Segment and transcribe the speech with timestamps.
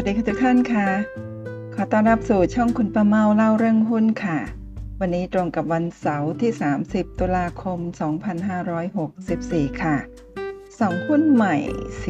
[0.00, 0.88] วัสดีค่ะทุกท่านค่ะ
[1.74, 4.38] ขอต้อนรับสู่ช่องคุณประเมาเล่าเรื่องหุ้นค่ะ
[5.00, 6.52] วันนี้ตรงกับวันเสาร์ที่
[6.84, 7.78] 30 ตุลาคม
[9.00, 9.96] 2564 ค่ะ
[10.80, 11.56] สองหุ้นใหม่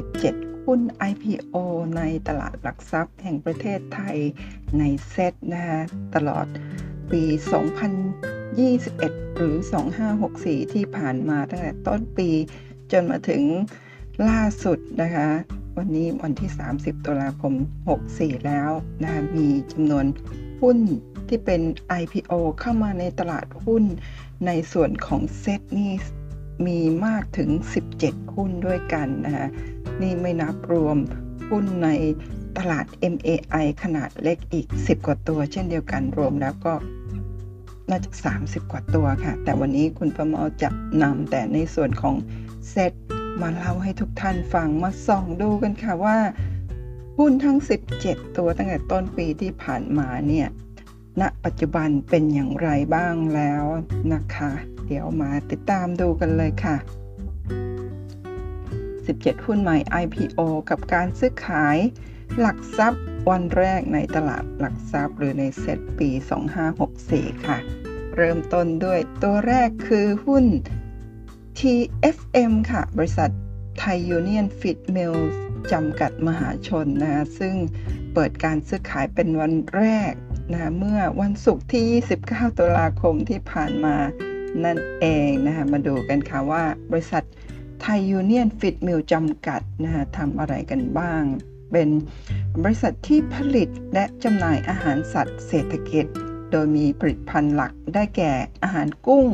[0.07, 0.80] 17 หุ้น
[1.11, 1.57] IPO
[1.96, 4.16] ในตลาดหลักทรัพย์แห่งประเทศไทย
[4.79, 5.80] ในเซตนะคะ
[6.14, 6.46] ตลอด
[7.11, 7.23] ปี
[8.11, 9.57] 2021 หรือ
[10.17, 12.31] 2564 ที่ผ่านมาตั้งแต่ต้นปี
[12.93, 13.43] จนมาถึง
[14.29, 15.29] ล่าสุดนะคะ
[15.79, 17.55] วันนี้วันที่ 30 ตุลาคม
[17.99, 18.71] 64 แล้ว
[19.03, 20.07] นะคะมีจำนวน
[20.61, 20.79] หุ้น
[21.29, 21.63] ที่เป็น
[22.01, 23.85] IPO เข้ามาในตลาดหุ้น
[24.46, 25.93] ในส่วนของเซตนี่
[26.67, 27.51] มีมากถึง
[27.93, 29.49] 17 หุ้นด้วยกันนะคะ
[30.03, 30.96] นี่ไม่นับรวม
[31.51, 31.89] หุ้นใน
[32.59, 36.75] ตลาด MAI ขนาดเล็กอีก 10 กว่าตัว เช่นเดียวกันรวมแล้วก็
[37.91, 38.11] น่าจะ
[38.42, 40.70] 30 กว่าตัวค่ะ แต่วันนี้คุณประเมาจะ
[41.03, 42.15] นำแต่ในส่วนของ
[42.70, 42.92] เซต
[43.42, 46.19] มาเล่าให้ทุกท่านฟังมาส่องดูกันค่ะว่า
[47.19, 47.58] หุ้นทั้ง
[47.98, 50.48] 17 ตัวตั้งแต่ต้นปีที่ผ่านมาเนี่ย
[51.20, 53.64] ณปัจจุบันเป็นอย่างไรบ้างแล้ว
[54.12, 54.50] นะคะ
[54.86, 56.77] เดี๋ยวมาติดตามดูกันเลยค่ะ
[58.30, 61.78] 17 หุ้นใหม่ IPO กับการซื้อขาย
[62.41, 66.11] หลักทรัพย์วันแรกในตลาดหลักทรัพย์หรือในเซตปี
[66.78, 67.58] 2564 ค่ะ
[68.17, 70.45] เริ่มต้นด้วยตัวแรกคือหุ้น
[71.59, 73.31] TFM ค่ะ บริษัท
[73.78, 75.41] ไทยยูเนียน ฟีดมิลล์
[75.73, 77.55] จำกัดมหาชนนะคะซึ่ง
[78.14, 80.12] เปิดการซื้อขายเป็นวันแรก
[80.53, 81.84] นะเมื่อวันศุกร์ที่
[82.23, 83.97] 29 ตุลาคมที่ผ่านมา
[84.64, 87.25] นั่นเองนะคะมาดูกันค่ะว่าบริษัท
[87.81, 91.23] ไทยยูเนียนฟีดมิลล์จำกัดนะคะทำอะไรกันบ้าง
[91.73, 91.89] เป็น
[92.62, 96.06] บริษัทที่ผลิตและจำหน่ายอาหารสัตว์เศรษฐกิจ
[96.51, 99.29] โดยมีผลิตภัณฑ์หลักได้แก่อาหารกุ้ง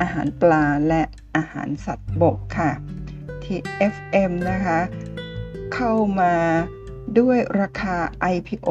[0.00, 1.02] อาหารปลาและ
[1.36, 2.70] อาหารสัตว์บกค่ะ
[3.44, 3.58] ที่
[3.94, 4.80] FM นะคะ
[5.74, 6.34] เข้ามา
[7.18, 7.96] ด้วยราคา
[8.34, 8.68] IPO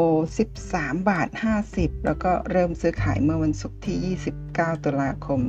[0.51, 1.27] 13 บาท
[1.67, 5.41] 50 แล้วก็เริ่มซื้อขายเมื่อวันศุกร์ที่ 29 ตุลาคม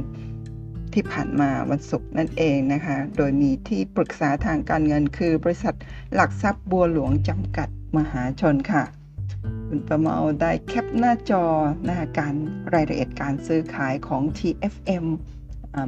[0.93, 5.75] ที่ผ่านมาวันศุกร์นั่นเองนะคะ โดยมีที่ปรึกษาทางการเงินคือบริษัท
[6.15, 8.85] หลักทรัพย์บัวหลวงจำกัดมหาชนค่ะ
[9.69, 11.45] คุณประเมาได้แคปหน้าจอ
[11.87, 12.35] นะคะการ
[12.75, 15.07] รายละเอียดการซื้อขายของ TFM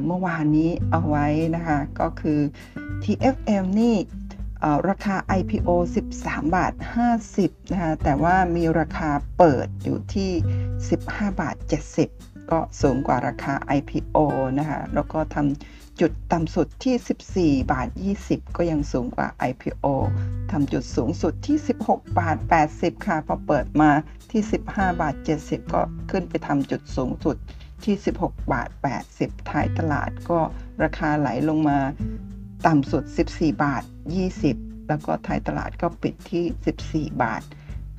[0.05, 2.39] เมื่อวานนี้เอาไว้นะคะ ก็คือ
[3.03, 3.95] TFM นี่
[4.89, 5.69] ราคา IPO
[6.11, 6.73] 13 บาท
[7.23, 10.31] 50 นะคะ แต่ว่ามีราคาเปิดอยู่ที่
[10.85, 11.55] 15 บาท
[12.03, 14.17] 70 ก็สูงกว่าราคา IPO
[14.59, 17.89] นะคะ แล้วก็ทำจุดต่ำสุดที่ 14 บาท
[18.23, 19.85] 20 ก็ยังสูงกว่า IPO
[20.51, 22.37] ทำจุดสูงสุดที่ 16 บาท
[22.71, 23.91] 80 ค่ะ พอเปิดมา
[24.31, 27.37] ที่ 15 บาท 70 ก็ขึ้นไปทำจุดสูงสุด
[27.85, 28.69] ที่ 16 บาท
[29.09, 30.39] 80 ท้ายตลาดก็
[30.83, 31.79] ราคาไหลลงมา
[32.67, 33.83] ต่ำสุด 14 บาท
[34.35, 37.43] 20 แล้วก็ท้ายตลาดก็ปิดที่ 14 บาท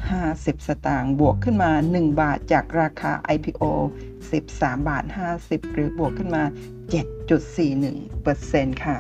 [0.05, 3.63] 50 สตางค์บวกขึ้นมา 1 บาทจากราคา IPO
[4.31, 5.05] 13 บาท
[5.39, 6.45] 50 หรือบวกขึ้นมา
[7.69, 8.99] 7.41%ค่ะ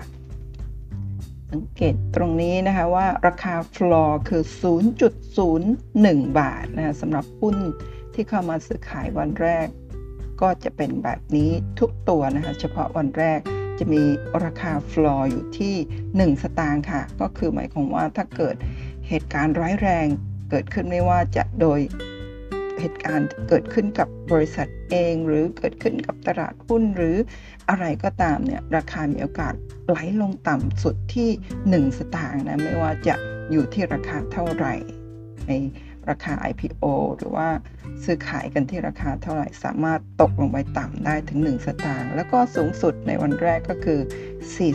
[1.50, 4.42] สังเกตตรงนี้นะคะว่าราคาฟลอร์คือ
[5.20, 7.56] 0.01 บาทนะสำหรับหุ้น
[8.14, 9.66] ที่เข้ามาซื้อขายวันแรก
[10.42, 13.40] ก็จะเป็นแบบนี้ทุกตัวนะคะ เฉพาะวันแรก
[13.78, 14.02] จะมี
[14.44, 15.74] ราคาฟลอร์อยู่ที่
[16.08, 18.56] 1 สตางค์ค่ะ ก็คือหมายความว่าถ้าเกิด
[19.08, 20.06] เหตุการณ์ร้ายแรง
[20.50, 21.80] เกิดขึ้นไม่ว่าจะโดย
[22.80, 27.16] เหตุการณ์เกิดขึ้นกับบริษัทเอง หรือเกิดขึ้นกับตลาดหุ้นหรือ
[27.68, 29.54] อะไรก็ตามเนี่ยราคามีโอกาส
[29.88, 31.30] ไหลลงต่ำสุดที่
[31.90, 33.14] 1 สตางค์นะไม่ว่าจะ
[33.50, 34.74] อยู่ที่ราคาเท่าไหร่
[35.46, 35.52] ใน
[36.10, 36.84] ราคา IPO
[37.16, 37.48] หรือว่า
[38.04, 44.00] ซื้อขายกันที่ราคาเท่าไหร่ สามารถตกลงไปต่ำได้ถึง 1 สตางค์แล้วก็สูงสุดในวันแรกก็คือ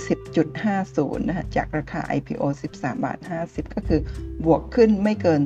[0.06, 2.44] 40.50นะจากราคา IPO
[2.74, 4.02] 13บาท50 ก็คือ
[4.46, 5.42] บวกขึ้นไม่เกิน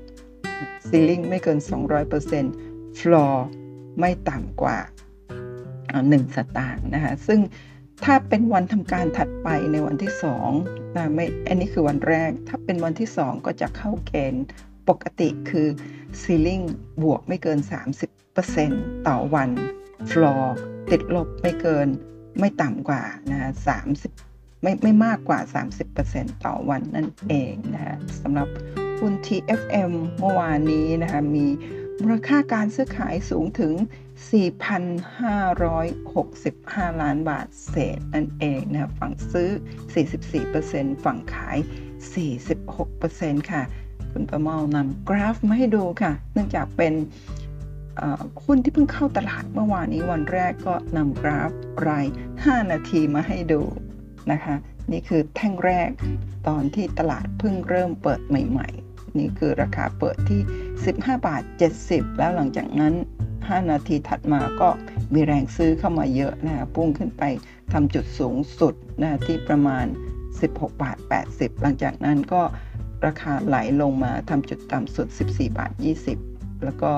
[0.00, 1.58] 200% ceiling ไม่เกิน
[2.28, 3.46] 200%ฟลอร์
[4.00, 4.78] ไม่ต่ำกว่า
[5.58, 7.40] 1 สตางค์นะคะซึ่ง
[8.04, 10.12] ถ้าเป็นวันทำการถัดไปในวันที่
[10.54, 14.44] 2นะไม่อันนี้คือวันแรก ถ้าเป็นวันที่2ก็จะเข้าเกณฑ์
[14.88, 15.68] ปกติคือ
[16.20, 16.60] ceiling
[17.02, 17.58] บวกไม่เกิน
[18.32, 19.50] 30%ต่อวัน
[20.10, 20.54] ฟลอร์
[20.90, 21.88] ติดลบไม่เกิน
[22.38, 23.50] ไม่ต่ำกว่านะฮะ
[24.06, 25.40] 30ไม่ไม่มากกว่า
[25.92, 28.48] 30%ต่อวันนั่นเองนะฮะสำหรับ
[28.98, 31.46] หุ้น TFM เมื่อวานนี้นะคะมี
[32.00, 33.72] มูลค่าการซื้อขายสูงถึง
[34.26, 39.50] 4,565 ล้านบาทเศษนั่นเองนะฝั่งซื้อ
[40.26, 41.58] 44%ฝั่งขาย
[42.54, 43.62] 46%ค่ะ
[44.12, 46.94] คุณประเมานำกราฟมาให้ดูค่ะ เนื่องจากเป็น
[48.44, 51.50] หุ้นที่เพิ่งเข้าตลาดเมื่อวานนี้วันแรกก็นำกราฟ
[51.86, 52.06] ราย
[52.38, 53.62] 5 นาทีมาให้ดู
[54.32, 54.54] นะคะ
[54.92, 55.90] นี่คือแท่งแรก
[56.48, 58.87] ตอนที่ตลาดเพิ่งเริ่มเปิดใหม่ ๆ
[59.18, 60.40] นี่คือราคาเปิดที่
[60.84, 61.42] 15 บาท
[61.80, 62.94] 70 แล้วหลังจากนั้น
[63.32, 64.68] 5 นาทีถัดมาก็
[65.14, 67.22] มีแรงซื้อเข้ามาเยอะนะพุ่งขึ้นไป
[67.72, 69.86] ทำจุดสูงสุดนะที่ประมาณ
[70.30, 70.96] 16 บาท
[71.30, 72.42] 80 หลังจากนั้นก็
[73.06, 75.72] ราคาไหลลงมาทำจุดต่ำสุด 14 บาท
[76.18, 76.92] 20 แล้วก็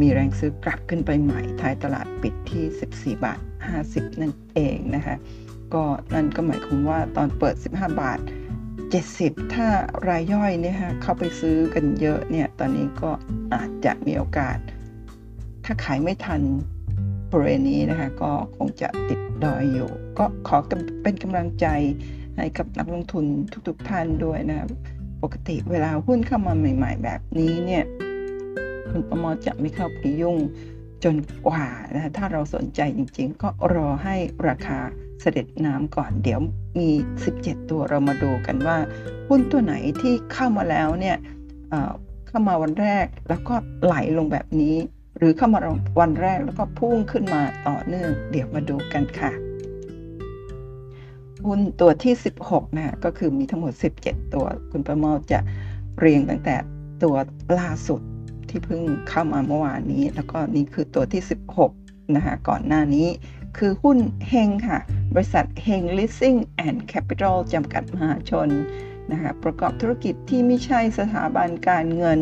[0.00, 3.40] มีแรงซื้อกลับขึ้นไปใหม่ท้ายตลาดปิดที่ 14 บาท
[3.80, 5.16] 50 นั่นเองนะคะ
[5.74, 5.84] ก็
[6.14, 8.18] นั่นก็หมายความว่าตอนเปิด 15 บาท
[8.92, 9.68] 70 ถ้า
[10.08, 13.10] รายย่อยเนี่ยฮะเข้าไปซื้อกันเยอะเนี่ย ตอนนี้ก็
[13.54, 14.58] อาจจะมีโอกาส
[15.64, 16.42] ถ้าขายไม่ทัน
[17.30, 20.56] บริเวณนี้นะคะ ก็คงจะติดดอยอยู่ ก็ขอ
[21.02, 21.66] เป็นกำลังใจ
[22.36, 23.24] ให้กับนักลงทุน
[23.68, 24.68] ทุกๆท่านด้วยนะครับ
[25.22, 27.84] ปกติเวลาหุ้นเข้ามาใหม่ ๆ แบบนี้เนี่ย
[28.90, 30.38] คุณประมอจะไม่เข้าไปยุ่ง
[31.04, 34.16] จนกว่านะถ้าเราสนใจจริง ๆ ก็รอให้
[34.48, 34.78] ราคา
[35.20, 36.40] เสด็จน้ำก่อนเดี๋ยว
[36.78, 36.90] มี
[37.30, 38.76] 17 ตัวเรามาดูกันว่า
[39.28, 41.16] หุ้นตัวไหนที่เข้ามาแล้วเนี่ย
[42.28, 43.54] เข้ามาวันแรกแล้วก็
[43.84, 44.76] ไหลลงแบบนี้
[45.18, 45.60] หรือเข้ามา
[46.00, 49.32] วันแรกแล้วก็พุ่งขึ้นมาต่อเนื่อง เดี๋ยวมาดูกันค่ะ
[51.46, 53.72] หุ้นตัวที่ 16นะก็คือมีทั้งหมด
[54.04, 55.38] 17 ตัว คุณประเมาจะ
[55.98, 56.56] เรียงตั้งแต่
[57.02, 57.14] ตัว
[57.58, 58.00] ล่าสุด
[58.48, 61.22] ที่เพิ่งเข้ามาเมื่อวานนี้ แล้วก็นี่คือตัวที่
[61.68, 63.06] 16นะคะก่อนหน้านี้
[63.58, 64.78] คือหุ้นเฮงค่ะ
[65.14, 68.48] บริษัทเฮง Leasing and Capital จำกัดมหาชน
[69.12, 72.20] นะคะประกอบธุรกิจที่ไม่ใช่สถาบันการเงิน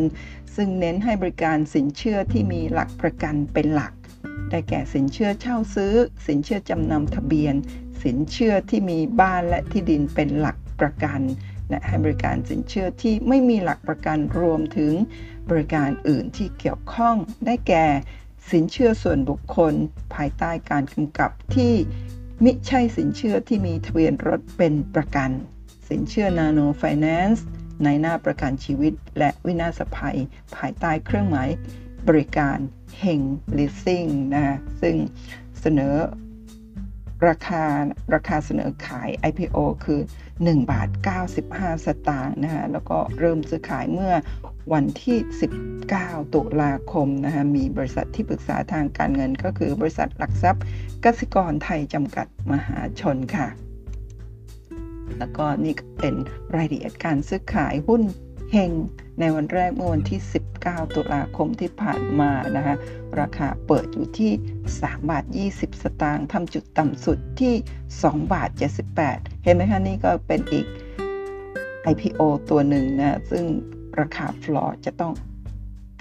[0.55, 3.93] ซึ่งเน้นให้บริการสินเชื่อที่มีหลักประกันเป็นหลัก
[4.49, 5.93] ได้แก่สินเชื่อเช่าซื้อ
[6.27, 7.55] สินเชื่อจำนำทะเบียน
[8.03, 11.21] สินเชื่อที่มีบ้านและที่ดินเป็นหลักประกัน
[11.69, 14.93] และให้บริการสินเชื่อที่ไม่มีหลักประกันรวมถึง
[15.49, 17.85] บริการอื่นที่เกี่ยวข้องได้แก่
[18.51, 19.73] สินเชื่อส่วนบุคคล
[20.15, 21.73] ภายใต้การกำกับที่
[22.43, 25.31] มิใช่สินเชื่อที่มีทะเบียนรถเป็นประกัน
[25.89, 27.45] สินเชื่อนาโนไฟแนนซ์
[27.83, 30.17] นายหน้าประกันชีวิต และวินาศภัย
[30.55, 31.49] ภายใต้เครื่องหมาย
[32.07, 32.57] บริการ
[32.99, 33.21] เฮง
[33.57, 34.95] ลิสซิ่งนะซึ่ง
[35.61, 35.95] เสนอ
[37.27, 37.63] ราคา
[38.13, 39.99] ราคาเสนอขาย IPO คือ
[40.35, 40.89] 1 บาท
[41.37, 44.13] 95 สตางค์นะคะแล้วก็เริ่มซื้อขายเมื่อ
[44.73, 45.17] วันที่
[45.75, 50.63] 19 ตุลาคมนะคะมีบริษัทที่ปรึกษาทางการเงินก็คือบริษัทหลักทรัพย์
[51.03, 53.47] กสิกรไทยจำกัดมหาชนค่ะ
[55.17, 56.15] แล้วก็นี่เป็น
[56.55, 58.01] รายละเอียดการซื้อขายหุ้น
[58.51, 58.71] เฮง
[59.19, 60.19] ในวันแรกเมื่อวันที่
[60.57, 62.75] 19 ตุลาคมที่ผ่านมานะคะ
[63.19, 64.31] ราคาเปิดอยู่ที่
[64.69, 67.53] 3 บาท 20 สตางค์ทำจุดต่ำสุดที่
[67.93, 68.49] 2 บาท
[68.97, 70.65] 78 เห็นไหมคะ นี่ก็เป็นอีก
[71.91, 73.43] IPO ตัวหนึ่งนะ ซึ่ง
[73.99, 75.13] ราคาฟลอร์จะต้อง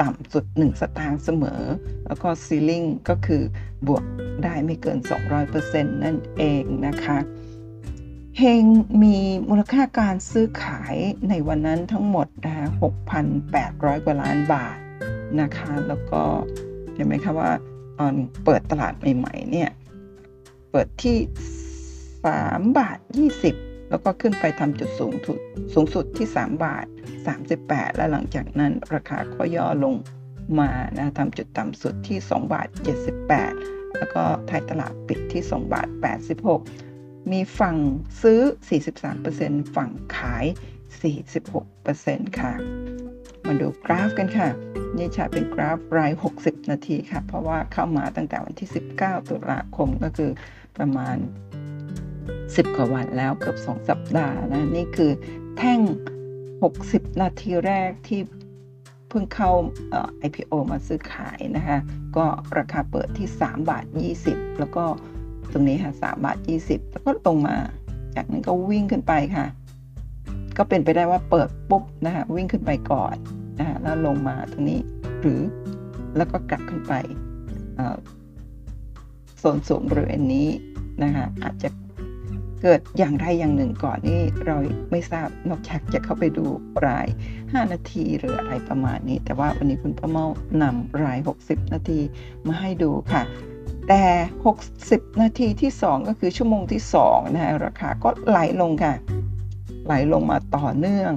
[0.00, 1.62] ต่ำสุด 1 สตางค์เสมอ
[2.06, 3.43] แล้วก็ซีลิงก็คือ
[3.87, 4.04] บวก
[4.43, 4.98] ได้ไม่เกิน
[5.46, 7.19] 200%นั่นเองนะคะ
[8.38, 8.64] เฮง
[9.02, 10.94] มีมูลค่าการซื้อขาย
[11.28, 12.66] ในวันนั้นทั้งหมดนะคะ
[13.37, 14.76] 6,800 กว่าล้านบาท
[15.40, 16.22] นะคะ แล้วก็
[16.94, 17.50] เห็นไหมคะว่า
[17.98, 18.14] ตอน
[18.44, 19.70] เปิดตลาดใหม่ๆเนี่ย
[20.70, 21.16] เปิดที่
[21.96, 22.98] 3 บาท
[23.43, 25.38] 20 แล้วก็ขึ้นไปทำจุดสูงสุด
[25.75, 26.87] สูงสุดที่ 3 บาท
[27.43, 29.94] 38 และหลังจากนั้นราคาก็ย่อลง
[30.61, 32.69] มานะทำจุดต่ำสุดที่ 2 บาท
[33.33, 35.89] 78 แล้วก็ไทยตลาดปิดที่ 2 บาท
[36.58, 37.77] 86 มีฝั่ง
[38.22, 38.41] ซื้อ
[39.08, 40.44] 43%ฝั่งขาย
[41.22, 42.53] 46%ค่ะ
[43.46, 44.49] มาดูกราฟกันค่ะ
[44.96, 48.69] นี่จะเป็นกราฟราย 60 นาทีค่ะ เพราะว่าเข้ามาตั้งแต่วันที่
[48.99, 50.31] 19 ตุลาคมก็คือ
[50.77, 51.17] ประมาณ
[52.35, 55.11] 10กว่าวันแล้วเกือบ 2 สัปดาห์นะนี่คือ
[55.59, 55.81] แท่ง
[56.51, 58.21] 60 นาทีแรกที่
[59.09, 59.51] เพิ่งเข้า
[60.27, 61.79] IPO มาซื้อขายนะคะ
[62.17, 62.25] ก็
[62.59, 63.85] ราคาเปิดที่ 3 บาท
[64.23, 64.85] 20 แล้วก็
[65.53, 67.56] ตรงนี้ค่ะสามบาทยี่สิบแล้วก็ลงมา
[68.15, 69.47] จากนั้นก็วิ่งขึ้นไปค่ะ
[70.59, 73.15] ก็เป็นไปได้ว่าเปิดปุ๊บนะคะวิ่งขึ้นไปก่อน
[73.59, 74.81] นะคะแล้วลงมาตรงนี้
[75.21, 75.41] หรือ
[76.17, 76.95] แล้วก็กลับขึ้นไป
[79.39, 80.49] โซนสูงบริเวณนี้
[81.03, 81.69] นะคะอาจจะ
[82.69, 84.56] เกิดอย่างใดอย่างหนึ่งก่อนนี่เรา
[84.91, 86.44] ไม่ทราบนอกจากจะเข้าไปดู
[86.87, 87.06] ราย
[87.39, 90.27] 5 นาทีหรืออะไรประมาณนี้ แต่ว่าวันนี้คุณป้าเมา
[90.63, 92.01] นำราย 60 นาที
[92.46, 93.23] มาให้ดูค่ะ
[93.89, 94.05] แต่
[94.65, 98.94] 60 นาทีที่ 2 ก็คือชั่วโมงที่2นะฮะราคาก็ไหลลงค่ะ
[99.87, 101.13] ไหลลงมาต่อเนื่อง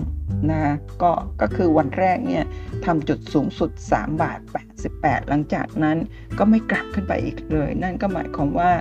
[0.51, 2.45] นะก็ก็คือวันแรกเนี่ย
[2.85, 4.39] ทำจุดสูงสุด 3 บาท
[4.83, 5.97] 88 หลังจากนั้น
[6.37, 8.71] ก็ไม่กลับขึ้นไปอีกเลย นั่นก็หมายความว่า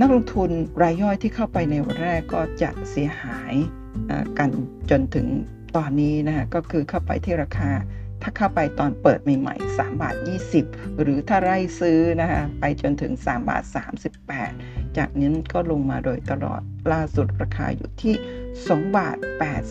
[0.00, 0.50] นักลงทุน
[0.82, 3.54] รายย่อยที่เข้าไปในวันแรกก็จะเสียหาย
[4.38, 4.50] กัน
[4.90, 5.26] จนถึง
[5.76, 7.70] ตอนนี้นะฮะก็คือเข้าไปที่ราคา
[8.22, 10.16] ถ้าเข้าไปตอนเปิดใหม่ๆ3บาท
[10.60, 13.64] 20 หรือถ้าไล่ซื้อนะคะไปจนถึง3บาท
[14.30, 16.60] 38 จากนี้ก็ลงมาโดยตลอด
[16.92, 18.14] ล่าสุดราคาอยู่ที่
[18.54, 19.16] 2บาท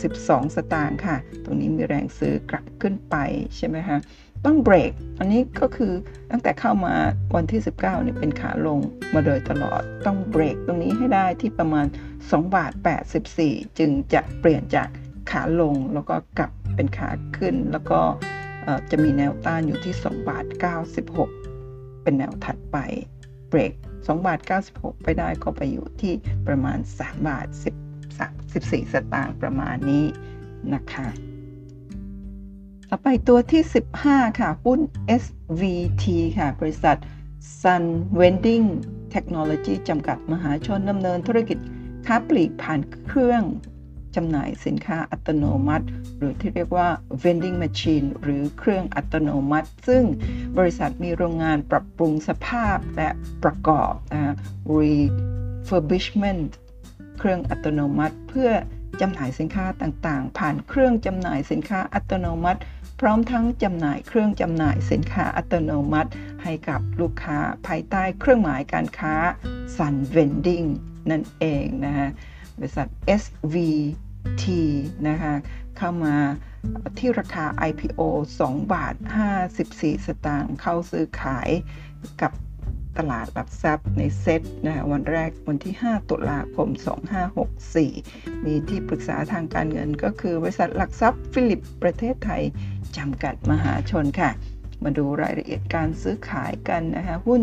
[0.01, 3.15] 82 สตางค์ค่ะ ตรงนี้มีแรงซื้อกลับขึ้นไป
[3.56, 3.98] ใช่ไหมคะ
[4.45, 5.93] ต้องเบรก อันนี้ก็คือ
[6.31, 6.95] ตั้งแต่เข้ามา
[7.35, 8.79] วันที่ 19เนี่ยเป็นขาลง
[9.13, 11.85] มาโดยตลอด ต้องเบรกตรงนี้ให้ได้ที่ประมาณ
[12.19, 12.71] 2 บาท
[13.25, 14.88] 84 จึงจะเปลี่ยนจาก
[15.31, 18.00] ขาลงแล้วก็กลับเป็นขาขึ้น แล้วก็
[18.91, 20.45] จะมีแนวต้านอยู่ที่ 2 บาท
[21.23, 22.77] 96 เป็นแนวถัดไป
[23.50, 24.39] เบรก 2 บาท
[24.71, 26.13] 96 ไปได้ก็ไปอยู่ที่
[26.47, 27.73] ประมาณ 3 บาท10
[28.53, 30.05] 14 สตางค์ประมาณนี้
[30.73, 31.07] นะคะ
[32.95, 33.63] ต่อไปตัวที่
[34.00, 34.79] 15 ค่ะ หุ้น
[35.21, 36.05] SVT
[36.38, 36.97] ค่ะ บริษัท
[37.62, 37.83] Sun
[38.19, 38.67] Vending
[39.13, 41.57] Technology จำกัดมหาชนดำเนินธุรกิจ
[42.05, 43.43] ค้าปลีกผ่านเครื่อง
[44.15, 45.85] จำหน่ายสินค้าอัตโนมัติ
[46.17, 46.88] หรือที่เรียกว่า
[47.23, 50.03] vending machine หรือเครื่องอัตโนมัติ ซึ่ง
[50.57, 53.09] บริษัทมีโรงงานปรับปรุงสภาพและ
[53.43, 53.91] ประกอบ
[54.77, 56.43] refurbishment
[57.19, 58.51] เครื่องอัตโนมัติ เพื่อ
[59.01, 62.62] จำหน่ายสินค้าต่างๆ ผ่านเครื่องจำหน่ายสินค้าอัตโนมัติ
[63.05, 66.12] ร้อมทั้งจำหน่ายเครื่องจำหน่ายสินค้าอัตโนมัติ
[66.43, 69.13] ให้กับลูกค้าภายใต้เครื่องหมายการค้า
[69.75, 70.67] Sun Vending
[71.12, 72.10] นั่นเองนะฮะ
[72.57, 72.88] บริษัท
[73.22, 74.43] SVT
[75.07, 75.33] นะคะ
[75.77, 76.15] เข้ามา
[77.00, 78.01] ที่ราคา IPO
[78.39, 78.95] 2 บาท
[79.50, 81.50] 54 สตางค์เข้าซื้อขาย
[82.22, 82.31] กับ
[82.97, 86.67] ตลาดหลักทรัพย์ในเซ็ตนะวันแรกวันที่ 5 ตุลาคม
[87.57, 92.43] 2564 มีที่ปรึกษาทางการเงินก็คือบริษัทหลักทรัพย์ฟิลิปประเทศไทย
[92.97, 94.31] จำกัดมหาชนค่ะ
[94.83, 97.41] มาดูรายละเอียดการซื้อขายกันนะคะหุ้น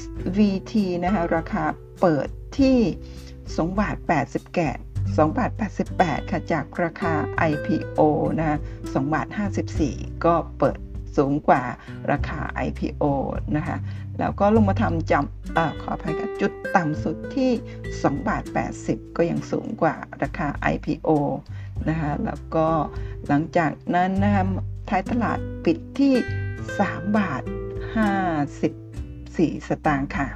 [0.00, 0.72] SVT
[1.04, 1.64] นะคะราคา
[2.00, 2.28] เปิด
[2.58, 2.78] ที่
[3.26, 4.60] 2บาท80แก
[5.14, 5.50] 2บาท
[5.90, 7.14] 88 ค่ะ จากราคา
[7.50, 8.00] IPO
[8.38, 9.26] นะ2บาท
[9.76, 10.78] 54 ก็เปิด
[11.16, 11.62] สูงกว่า
[12.12, 13.04] ราคา IPO
[13.56, 13.76] นะคะ
[14.18, 17.50] แล้วก็ลงมาทำจำอขออภัยค่ะจุดต่ำสุดที่
[17.92, 18.44] 2บาท
[18.80, 21.10] 80 ก็ยังสูงกว่าราคา IPO
[21.88, 22.68] นะคะแล้วก็
[23.28, 24.44] หลังจากนั้นนะคะ
[24.88, 26.14] ท้ายตลาดปิดที่
[26.64, 27.42] 3 บาท
[28.74, 30.28] 54 สตางค์ค่ะ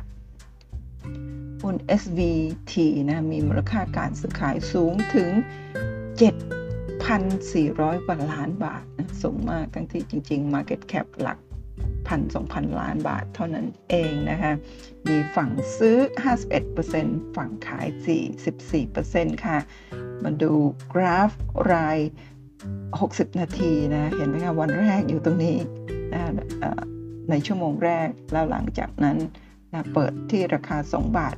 [1.63, 2.75] หุ้น SVT
[3.09, 5.31] นะมีมูลค่าการซื้อขายสูงถึง
[5.97, 6.60] 7
[7.19, 11.39] 1,400 กว่าล้านบาทนะสูงมากทั้งที่จริง ๆ Market Cap หลัก
[12.09, 14.53] พันสองพันล้านบาทเท่านั้นเองนะคะ
[15.09, 15.97] มีฝั่งซื้อ
[16.67, 17.87] 51%ฝั่งขาย
[18.67, 19.59] 44%ค่ะ
[20.23, 20.53] มาดู
[20.93, 21.31] กราฟ
[21.73, 21.99] ราย
[22.71, 25.57] 60 นาทีนะ เห็นไหมคะ วันแรกอยู่ตรงนี้
[27.31, 29.19] ในชั่วโมงแรกแล้วหลังจากนั้น
[29.73, 31.37] นะเปิดที่ราคา 2 บาท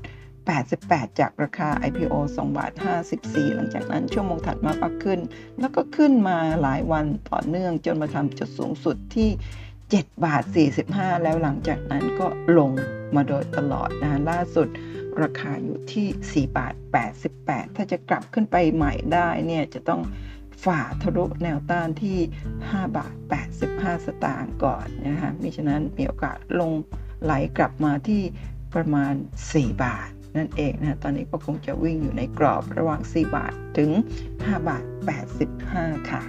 [0.51, 2.73] 88 จากราคา IPO 2บาท
[3.15, 5.21] 54 หลังจากนั้นชั่วโมงถัดมาก็ขึ้น
[5.61, 9.31] แล้วก็ขึ้นมาหลายวันต่อเนื่องจนมาทำจุดสูงสุดที่
[9.81, 10.43] 7 บาท
[10.85, 12.27] 45 แล้วหลังจากนั้นก็
[12.59, 12.71] ลง
[13.15, 14.69] มาโดยตลอดนะล่าสุด
[15.23, 16.75] ราคาอยู่ที่ 4 บาท
[17.25, 20.03] 88 ถ้าจะกลับขึ้นไปใหม่ได้เนี่ยจะต้อง
[20.65, 22.19] ฝ่าทะลุแนวต้านที่
[22.57, 23.15] 5 บาท
[23.59, 26.73] 85 สตางค์ก่อนนะคะมิฉะนั้นมีโอกาสลง
[27.25, 28.23] ไหลกลับมาที่
[28.75, 29.15] ประมาณ
[29.49, 33.91] 4 บาท นั่นเองนะตอนนี้ก็คงจะวิ่งอยู่ในกรอบระหว่าง 4 บาทถึง
[34.29, 34.85] 5 บาท
[35.47, 36.23] 85 ค่ะ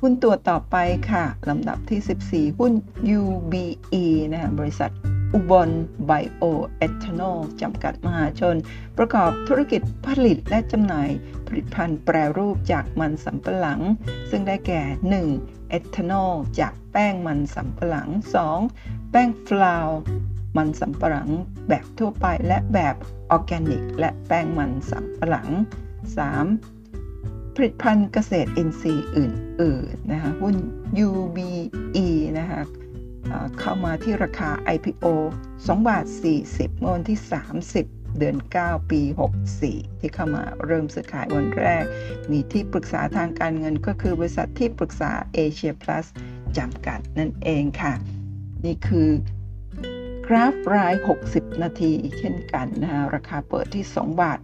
[0.00, 0.76] หุ้นตัวต่อไป
[1.10, 2.72] ค่ะลำดับที่ 14 หุ้น
[3.20, 4.90] UBE นะบริษัท
[5.32, 5.70] อุบล
[6.06, 6.42] ไบโอ
[6.76, 8.56] เอทานอลจำกัดมหาชน
[8.98, 11.08] ประกอบธุรกิจผลิตและจำหน่าย
[11.46, 13.80] ผลิตภัณฑ์แปรรูปจากมันสำปะหลัง
[14.30, 14.82] ซึ่งได้แก่
[15.26, 15.68] 1.
[15.70, 18.08] เอทานอลจากแป้งมันสำปะหลัง
[18.60, 19.10] 2.
[19.10, 19.88] แป้งฟลาว
[20.56, 21.28] มันสำปะหลัง
[21.68, 22.94] แบบทั่วไปและแบบ
[23.30, 25.48] ออร์แกนิก และแป้งมันสำปะหลัง
[26.28, 27.54] 3.
[27.54, 30.56] ผลิตภัณฑ์เกษตรอินทรีย์อื่นๆนะคะหุ้น
[31.08, 32.08] UBE
[32.38, 32.60] นะคะ
[33.58, 35.06] เข้ามาที่ราคา IPO
[35.46, 36.04] 2บาท
[36.42, 37.20] 40เมื่อวันที่
[37.68, 39.00] 30 เดือน 9 ปี
[39.50, 41.84] 64 ที่เข้ามาเริ่มซื้อขายวันแรก
[42.30, 46.06] มีที่ปรึกษาทางการเงินก็คือบริษัทที่ปรึกษาเอเชียพลัส
[46.58, 47.92] จำกัดนั่นเองค่ะ
[48.64, 49.08] นี่คือ
[50.28, 50.94] กราฟราย
[51.28, 54.38] 60 นาทีเช่นกันนะราคาเปิดที่ 2 บาท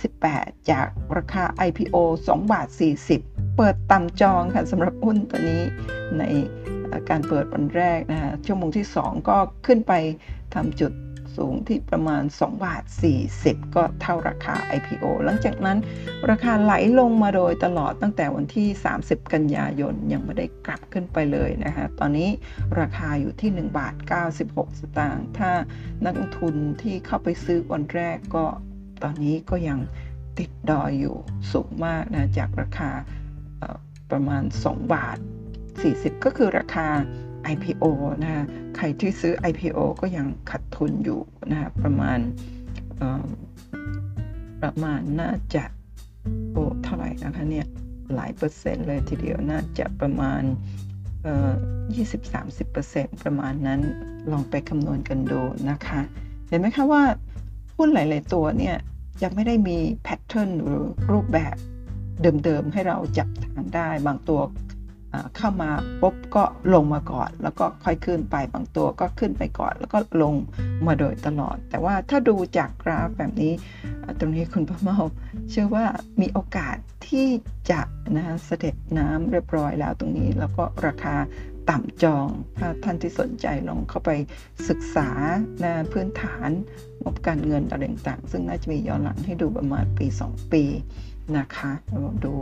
[0.00, 1.96] 28 จากราคา IPO
[2.26, 2.68] 2 บาท
[3.12, 5.62] 40 เปิดต่ำจองค่ะสำหรับหุ้นตัวนี้
[6.18, 6.22] ใน
[7.08, 9.92] การเปิดวันแรกนะคะชั่วโมงที่ 2 ก็ขึ้นไป
[10.54, 10.92] ทำจุด
[11.36, 12.82] สูงที่ประมาณ 2 บาท
[13.28, 15.78] 40 ก็เท่าราคา IPO หลังจากนั้น
[16.30, 18.68] ราคาไหลลงมาโดยตลอดตั้งแต่วันที่
[19.00, 22.28] 30 กันยายนยังไม่ได้กลับขึ้นไปเลยนะฮะตอนนี้
[22.80, 23.94] ราคาอยู่ที่ 1 บาท
[24.36, 25.50] 96 สตางค์ถ้า
[26.04, 28.44] นักลงทุนที่เข้าไปซื้อวันแรกก็
[29.02, 29.78] ตอนนี้ก็ยัง
[30.38, 31.16] ติดดอยอยู่
[31.52, 32.90] สูงมากนะจากราคา
[34.10, 35.18] ประมาณ 2 บาท
[35.70, 36.88] 40 ก็คือราคา
[37.52, 37.84] IPO
[38.24, 38.44] นะ
[38.76, 42.18] ใครที่ซื้อ IPO ก็ยังขัดทุนอยู่นะประมาณ
[44.62, 45.64] ประมาณน่าจะ
[46.52, 47.66] โอ้เท่าไหร่นะคะเนี่ย
[48.14, 50.42] หลายเปอร์เซ็นต์เลยทีเดียวน่าจะประมาณ
[51.22, 51.50] เอ่อ
[52.14, 53.80] 20-30%ประมาณนั้น
[54.30, 55.40] ลองไปคำนวณกันดู
[55.70, 56.00] นะคะ
[56.48, 57.02] เห็นไหมคะว่า
[57.76, 58.76] หุ้นหลาย ๆ ตัวเนี่ย
[59.22, 61.56] ยังไม่ได้มีแพทเทิร์นหรือรูปแบบ
[62.44, 64.40] เดิม ๆ ให้เราจับทางได้ บางตัว
[65.36, 65.70] เข้ามา
[66.00, 66.44] ปุ๊บก็
[66.74, 70.34] ลงมาก่อน แล้วก็ค่อยขึ้นไปบางตัวก็ขึ้นไปก่อน แล้วก็ลง
[70.86, 73.52] มาโดยตลอด แต่ว่าถ้าดูจากกราฟแบบนี้
[74.18, 74.98] ตรงนี้คุณพ่อเมา
[75.50, 75.84] เชื่อว่า
[76.20, 76.76] มีโอกาส
[77.08, 77.28] ที่
[77.70, 77.80] จะ
[78.16, 81.16] นะเสด็จน้ำเรียบร้อยแล้วตรงนี้ แล้วก็ราคา
[81.70, 84.10] ต่ำจองถ้าท่านที่สนใจลองเข้าไป
[84.68, 85.08] ศึกษา
[85.64, 86.50] นะพื้นฐาน
[87.02, 90.64] งบการเงินอะไรต่างๆซึ่งน่าจะมีย้อนหลังให้ดูประมาณปี 2 ปี
[91.36, 91.72] นะคะ
[92.04, 92.34] ลองดู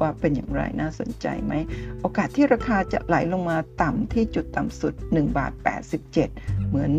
[0.00, 1.52] ว่าเป็นอย่างไรน่าสนใจไหม
[2.00, 5.52] โอกาสที่ราคาจะไหลลงมาต่ำที่จุดต่ำสุด1บาท
[6.08, 6.90] 87 เหมือน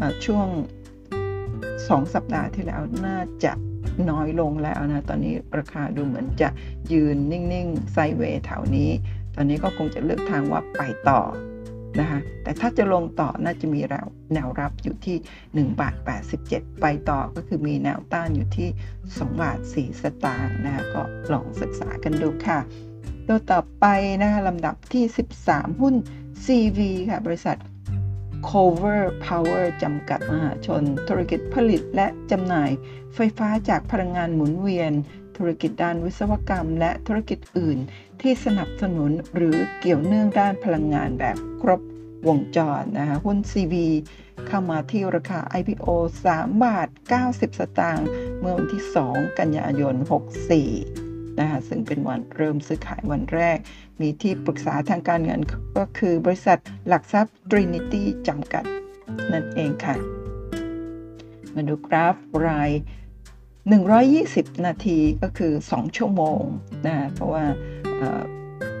[0.00, 0.46] อช่วง
[1.26, 3.52] 2 สัปดาห์ที่แล้วน่าจะ
[4.10, 6.48] น้อยลงแล้วนะ ตอนนี้ราคาดูเหมือนจะ
[6.92, 8.90] ยืนนิ่ง ๆ ไซเวย์แถวนี้
[9.34, 11.20] ตอนนี้ก็คงจะเลือกทางว่าไปต่อ
[12.00, 13.80] นะคะแต่ถ้าจะลงต่อน่าจะมี
[14.34, 15.16] แนวรับอยู่ที่
[15.72, 15.94] 1บาท
[16.38, 18.68] 87 ไปต่อก็คือมีแนวต้านอยู่ที่
[19.04, 22.58] 2บาท4สตางค์นะคะก็ลองศึกษากันดูค่ะ
[23.26, 23.86] ตัวต่อไป
[24.22, 25.04] นะคะลำดับที่
[25.42, 25.94] 13 หุ้น
[26.44, 26.78] CV
[27.10, 27.58] ค่ะ บริษัท
[28.48, 32.70] Cover Power จำกัดมหาชน ธุรกิจผลิตและจำหน่าย
[33.14, 34.92] ไฟฟ้าจากพลังงานหมุนเวียน
[35.36, 37.78] ธุรกิจด้านวิศวกรรม และธุรกิจอื่น
[38.22, 41.80] ที่สนับสนุนหรือเกี่ยวเนื่องด้านพลังงานแบบครบ
[42.28, 43.74] วงจรนะคะหุ้น CV
[44.46, 45.88] เข้ามาที่ราคา IPO
[46.26, 46.88] 3 บาท
[47.22, 48.08] 90 สตางค์
[48.40, 49.94] เมื่อวันที่ 2 กันยายน
[50.66, 53.58] 64 นะคะซึ่งเป็นวันเริ่มซื้อขายวันแรก
[54.00, 55.40] มีที่ปรึกษาทางการเงิน
[55.78, 56.58] ก็คือบริษัท
[56.88, 58.64] หลักทรัพย์ Trinity จำกัด
[59.32, 59.96] นั่นเองค่ะ
[61.54, 62.70] มาดูกราฟราย
[63.88, 66.42] 120 นาทีก็คือ 2 ชั่วโมง
[66.86, 67.44] นะเพราะว่า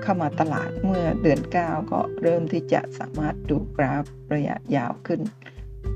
[0.02, 5.20] เข้ามาตลาดเมื่อเดือน 9 ก็เริ่มที่จะสามารถดูกราฟระยะยาวขึ้น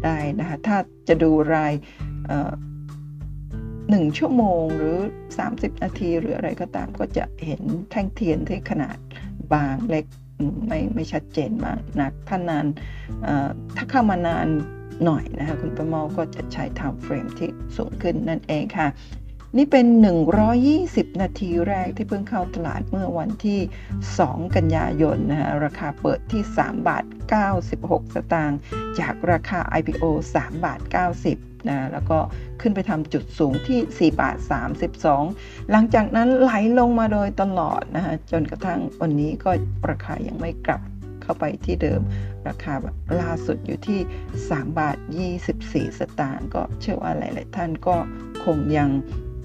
[0.04, 0.76] ได้นะคะถ้า
[1.08, 1.72] จะดูราย
[3.90, 4.96] หนึ่งชั่วโมงหรือ
[5.40, 8.96] 30 นาทีหรืออะไรก็ตามก็จะเห็นแท่งเทียนที่ขนาด
[9.52, 10.04] บางเล็ก
[10.66, 12.66] ไม่ไม่ชัดเจนมากนักถ้านาน
[13.76, 14.48] ถ้าเข้ามานาน
[15.04, 18.86] หน่อยนะคะคุณประมาก็จะใช้ time frame ที่สูงขึ้นนั่นเองค่ะ
[19.56, 19.86] นี่เป็น
[20.52, 23.60] 120 นาทีแรกที่เพิ่งเข้าตลาดเมื่อวันที่
[24.08, 27.04] 2 กันยายนนะฮะราคาเปิดที่ 3 บาท
[27.58, 28.58] 96 สตางค์
[28.98, 30.04] จากราคา IPO
[30.36, 30.80] 3 บาท
[31.24, 32.18] 90นะแล้วก็
[32.60, 34.36] ขึ้นไปทำจุดสูงที่ 4 บาท
[35.04, 39.50] 32 หลังจากนั้นไหลลงมาโดยตลอดนะฮะจนกระทั่งวันนี้ก็
[39.90, 40.82] ราคายังไม่กลับ
[41.22, 42.00] เข้าไปที่เดิม
[42.48, 42.74] ราคา
[43.20, 44.00] ล่าสุดอยู่ที่
[44.38, 44.96] 3 บาท
[45.48, 47.96] 24 สตางค์ก็เชื่อว่าหลาย ๆ ท่านก็
[48.44, 48.90] คงยัง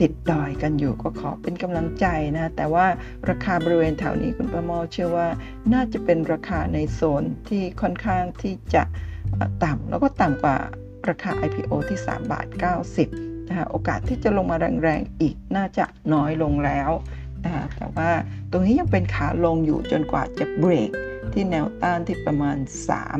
[0.01, 2.05] ติดดอยกันอยู่ก็ขอเป็นกำลังใจ
[2.37, 2.85] นะแต่ว่า
[3.29, 5.27] ราคาบริเวณแถวนี้คุณประมอเชื่อว่า
[5.73, 8.83] น่าจะเป็นราคาในโซนที่ค่อนข้างที่จะ
[9.63, 10.57] ต่ำแล้วก็ต่ำกว่า
[11.09, 12.47] ราคา IPO ที่ 3 บาท
[12.97, 16.91] 90นะคะโอกาสที่จะลงมาแรงๆอีกน่าจะน้อยลงแล้ว
[17.45, 18.09] นะคะแต่ว่า
[18.51, 20.91] ตรงนี้ยังเป็นขาลงอยู่จนกว่าจะเบรก
[21.33, 22.57] ที่แนวต้านที่ประมาณ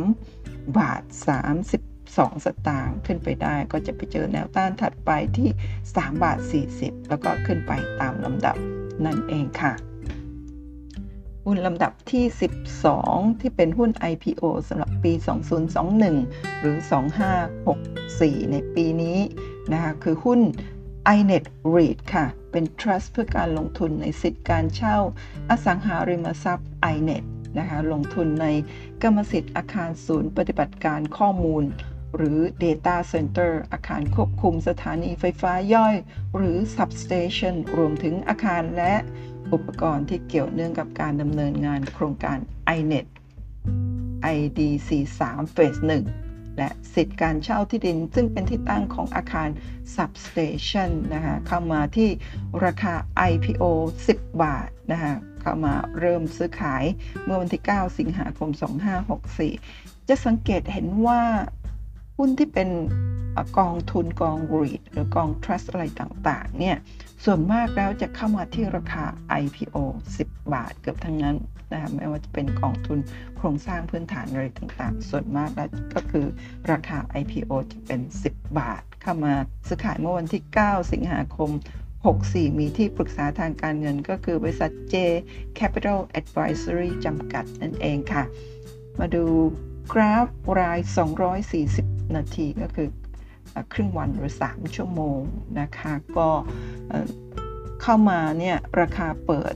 [0.08, 1.04] 3 บาท
[1.52, 5.50] 30 2 สตางค์ขึ้นไปได้ก็จะไปเจอแนวต้านถัดไปที่
[5.86, 6.40] 3 บาท
[6.74, 8.56] 40 แล้วก็ขึ้นไปตามลำดับ
[9.06, 9.74] นั่นเองค่ะ
[11.46, 12.26] หุ้นลำดับที่
[12.84, 15.14] 12 ที่เป็นหุ้น IPO สำหรับปี
[15.86, 16.78] 2021 หรือ
[17.66, 19.20] 2564 ในปีนี้
[19.72, 20.40] นะคะคือหุ้น
[21.18, 21.44] iNet
[21.76, 24.98] REIT ค่ะ เป็น trust เพื่อการลงทุนในสิทธิการเช่า
[25.50, 27.24] อสังหาริมทรัพย์ iNet
[27.58, 28.48] นะคะลงทุนใน
[29.02, 31.64] กรรมสิทธิ์อาคารศูนย์ปฏิบัติการข้อมูล
[32.16, 35.96] หรือ Data Center อาคารควบคุมสถานีไฟฟ้าย่อย
[36.36, 38.94] หรือ Substation รวมถึงอาคารและ
[39.54, 42.38] อุปกรณ์ที่เกี่ยวเนื่องกับการดำเนินงานโครงการ
[42.78, 43.06] iNet
[44.36, 45.82] IDC 3 Phase
[46.20, 49.50] 1 และสิทธิการเช่าที่ดิน ซึ่งเป็นที่ตั้งของอาคาร
[49.96, 52.10] Substation นะคะเข้ามาที่
[52.66, 52.94] ราคา
[53.32, 53.64] IPO
[54.08, 56.84] 10 บาทนะคะเข้ามาเริ่มซื้อขาย
[57.24, 58.50] เมื่อวันที่ 9 สิงหาคม
[59.30, 61.22] 2564 จะสังเกตเห็นว่า
[62.18, 62.70] หุ้นที่เป็น
[63.60, 66.78] กองทุนกองรีดหรือกอง trust อะไรต่างๆเนี่ย
[67.24, 69.06] ส่วนมากแล้วจะเข้ามาที่ราคา
[69.42, 69.76] IPO
[70.18, 71.38] 10 บาทเกือบทั้งนั้น
[71.72, 73.00] นะคะไม่ว่าจะเป็นกองทุน
[73.38, 76.26] โครงสร้างพื้นฐานอะไรต่างๆ ส่วนมากแล้วก็คือ
[76.72, 79.34] ราคา IPO จะเป็น 10 บาท เข้ามา
[79.68, 81.50] ซื้อขายเมื่อวันที่ 9 สิงหาคม
[82.04, 84.96] 64 มีที่ปรึกษาทางการเงินก็คือบริษัท J
[85.60, 88.24] Capital Advisory จำกัดนั่นเองค่ะ
[89.00, 89.26] มาดู
[89.94, 90.28] กราฟ
[90.60, 90.80] ราย
[91.48, 92.90] 240 นาทีก็คือ
[93.74, 95.20] ครึ่งวันหรือ 3 ชั่วโมง
[95.60, 96.30] นะคะ ก็
[97.82, 99.54] เข้ามาเนี่ยราคาเปิด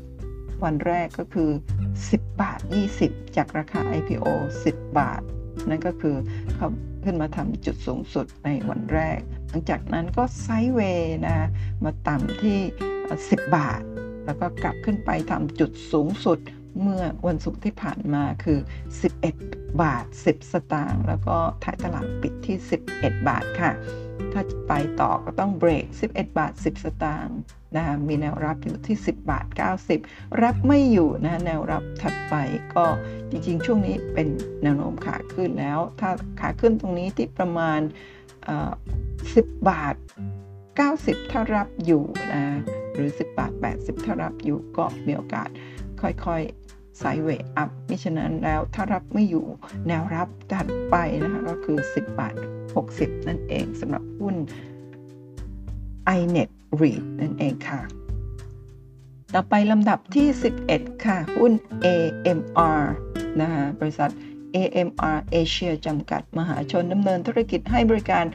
[0.63, 1.51] วันแรกก็คือ
[1.95, 2.59] 10 บาท
[2.99, 4.25] 20 จากราคา IPO
[4.65, 5.21] 10 บาท
[5.69, 6.15] นั่นก็คือ
[6.55, 6.69] เขา
[7.03, 11.49] ขึ้นมาทำจุดสูงสุดในวันแรก หลังจากนั้นก็ไซด์เวย์นะ
[11.83, 12.59] มาต่ำที่
[13.09, 13.81] 10 บาท
[14.25, 16.39] แล้วก็กลับขึ้นไปทำจุดสูงสุด
[16.81, 18.59] เมื่อวันศุกร์ที่ผ่านมาคือ
[19.19, 22.57] 11 บาท 10 สตางค์แล้วก็ท้ายตลาดปิดที่
[22.91, 23.71] 11 บาทค่ะ
[24.31, 27.37] ถ้าไปต่อก็ต้องเบรก 11 บาท 10 สตางค์
[27.75, 29.45] นะคะมีแนวรับอยู่ที่ 10 บาท
[29.93, 32.35] 90 รับไม่อยู่นะแนวรับถัดไป
[32.75, 32.85] ก็
[33.29, 34.27] จริงๆ ช่วงนี้เป็น
[34.63, 37.79] แนวโน้มขาขึ้นแล้ว ถ้าขาขึ้นตรงนี้ที่ประมาณ
[38.93, 39.95] 10 บาท
[40.63, 42.43] 90 ถ้ารับอยู่นะ
[42.93, 45.49] หรือ 10 บาท 80 ถ้ารับอยู่ก็มีโอกาส
[46.01, 49.45] ค่อยๆ ไซด์เวย์อัพมิฉะนั้นแล้วถ้ารับไม่อยู่
[49.87, 52.35] แนวรับถัดไปนะคะก็คือ 10 บาท
[52.81, 54.35] 60 นั่นเองสำหรับหุ้น
[56.17, 56.49] iNet
[56.81, 57.81] REIT นั่นเองค่ะ
[59.33, 60.27] ต่อไปลำดับที่
[60.65, 61.53] 11 ค่ะ หุ้น
[61.85, 62.81] AMR
[63.41, 64.11] นะคะบริษัท
[64.55, 68.25] AMR Asia จำกัดมหาชนดำเนินธุรกิจให้บริการ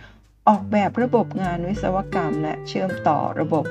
[0.48, 3.64] ออกแบบระบบงานวิศวกรรม และเชื่อมต่อระบบ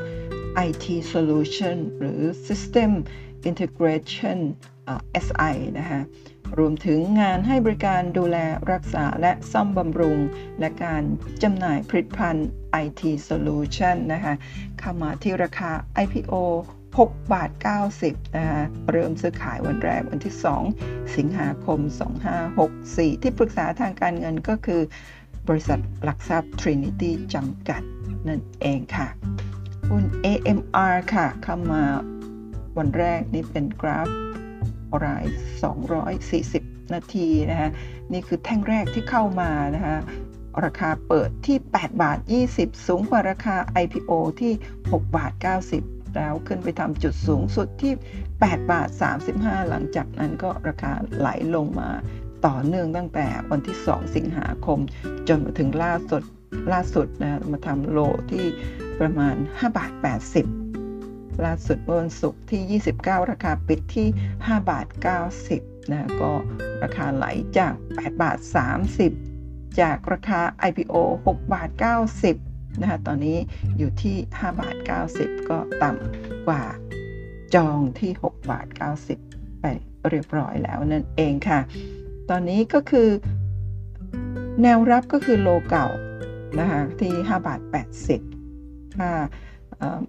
[0.67, 2.91] IT Solution หรือ System
[3.49, 4.39] Integration
[5.25, 6.01] SI นะคะ
[6.57, 8.37] รวมถึงงานให้บริการดูแล
[8.71, 10.17] รักษาและซ่อมบำรุง
[10.59, 11.03] และการ
[11.43, 12.47] จำหน่ายผลิตภัณฑ์
[12.83, 14.33] IT Solution นะคะ
[14.79, 15.71] เข้ามาที่ราคา
[16.03, 16.33] IPO
[16.97, 17.49] 6บาท
[17.93, 20.35] 90 นะคะเริ่มซื้อขายวันแรกวันที่
[20.75, 21.79] 2 สิงหาคม
[22.51, 24.81] 2564 ที่ปรึกษาทางการเงินก็คือ
[25.47, 27.81] บริษัทหลักทรัพย์ Trinity จำกัด
[28.27, 29.07] นั่นเองค่ะ
[29.89, 31.83] หุ้น AMR ค่ะ เข้ามา
[32.77, 34.07] วันแรกนี่เป็นกราฟ
[35.05, 35.23] ราย
[36.13, 37.69] 240 นาทีนะคะ
[38.11, 39.97] นี่คือแท่งแรกที่เข้ามานะคะ
[40.65, 42.19] ราคาเปิดที่ 8 บาท
[42.53, 44.53] 20 สูงกว่าราคา IPO ที่
[44.83, 45.33] 6 บาท
[45.75, 47.93] 90 แล้วขึ้นไปทำจุดสูงสุดที่
[48.31, 48.89] 8 บาท
[49.29, 51.89] 35 หลังจากนั้นก็ราคาไหลลงมา
[52.45, 54.79] ต่อเนื่องตั้งแต่วันที่ 2 สิงหาคม
[55.27, 56.23] จนมาถึงล่าสุด
[56.73, 57.99] ล่าสุดนะมาทำโล
[58.31, 58.45] ที่
[58.99, 59.91] ประมาณ 5 บาท
[60.33, 60.62] 80
[61.45, 64.87] ล่าสุดเมื่อวันศุกร์ที่ 29 ราคาปิดที่ 5 บาท
[65.39, 66.31] 90 นะก็
[66.83, 67.25] ราคาไหล
[67.57, 68.37] จาก 8 บาท
[69.09, 70.95] 30 จากราคา IPO
[71.27, 71.69] 6 บาท
[72.25, 73.37] 90 นะคะตอนนี้
[73.77, 74.75] อยู่ที่ 5 บาท
[75.13, 76.63] 90 ก็ต่ำกว่า
[77.55, 78.67] จองที่ 6 บาท
[79.13, 79.65] 90 ไป
[80.09, 81.59] เรียบร้อยแล้วนั่นเองค่ะ
[82.29, 83.09] ตอนนี้ก็คือ
[84.61, 85.87] แนวรับก็คือโลเก่า
[86.59, 87.61] นะคะที่ 5 บาท
[88.29, 89.09] 80ถ้า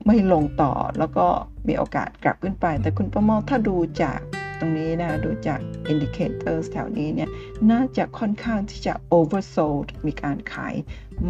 [0.07, 1.27] ไม่ลงต่อแล้วก็
[1.69, 4.19] มีโอกาสกลับขึ้นไป แต่คุณประมอถ้าดูจาก
[4.61, 5.61] ตรงนี้นะ ดูจาก
[5.93, 7.31] indicators แถวนี้เนี่ย
[7.71, 10.75] น่าจะค่อนข้างที่จะ oversold มีการขาย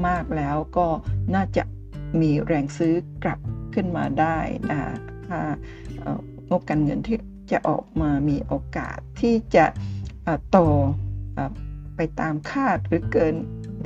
[0.06, 0.86] มากแล้วก็
[1.34, 1.62] น่าจะ
[2.20, 3.38] มีแรงซื้อกลับ
[3.74, 4.38] ขึ้นมาได้
[4.70, 4.80] นะ
[5.28, 5.40] ถ้า
[6.50, 7.18] งบการเงินที่
[7.52, 9.66] จะออกมามีโอกาสที่จะ
[10.50, 10.58] โต
[11.96, 13.34] ไปตามคาดหรือเกิน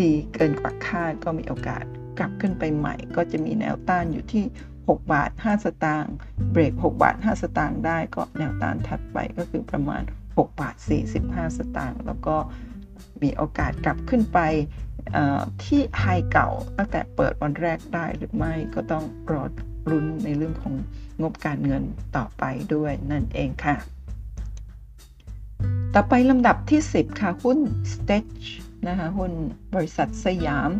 [0.02, 1.84] ดีเกินกว่าคาดก็มีโอกาส
[2.18, 4.44] กลับขึ้นไปใหม่ ก็จะมีแนวต้านอยู่ที่
[4.76, 6.14] 6 บาท 5 สตางค์
[6.52, 10.74] เบรก 6 บาท 5 สตางค์ได้ก็แนวต้านถัดไปก็คือประมาณ 6 บาท
[11.16, 12.36] 45 สตางค์แล้วก็
[13.22, 14.40] มีโอกาสกลับขึ้นไป
[15.64, 19.42] ที่ไฮเก่าตั้งแต่เปิดวันแรกได้หรือไม่ก็ต้องรอ
[19.90, 20.74] รุ้นในเรื่องของ
[21.22, 21.82] งบการเงิน
[22.16, 23.76] ต่อไปด้วยนั่นเองค่ะ
[25.94, 27.58] ต่อไปลำดับที่ 10 ค่ะ หุ้น
[27.92, 28.46] Stitch
[28.88, 29.32] นะคะหุ้น
[29.74, 30.70] บริษัทสยาม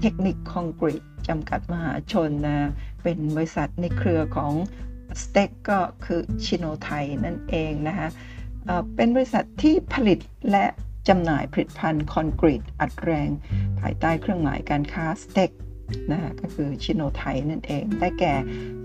[0.00, 2.70] เทคนิคคอนกรีตจำกัดมหาชนนะ
[3.02, 4.52] เป็นบริษัทในเครือของ
[5.22, 8.08] STEC ก็คือซิโนไทยนั่นเองนะคะ
[8.96, 10.18] เป็นบริษัทที่ผลิต
[10.50, 10.64] และ
[11.08, 13.28] จำหน่ายผลิตภัณฑ์คอนกรีตอัดแรง
[13.80, 15.50] ภายใต้เครื่องหมายการค้า STEC
[16.10, 18.34] นะก็คือซิโนไทยนั่นเอง ได้แก่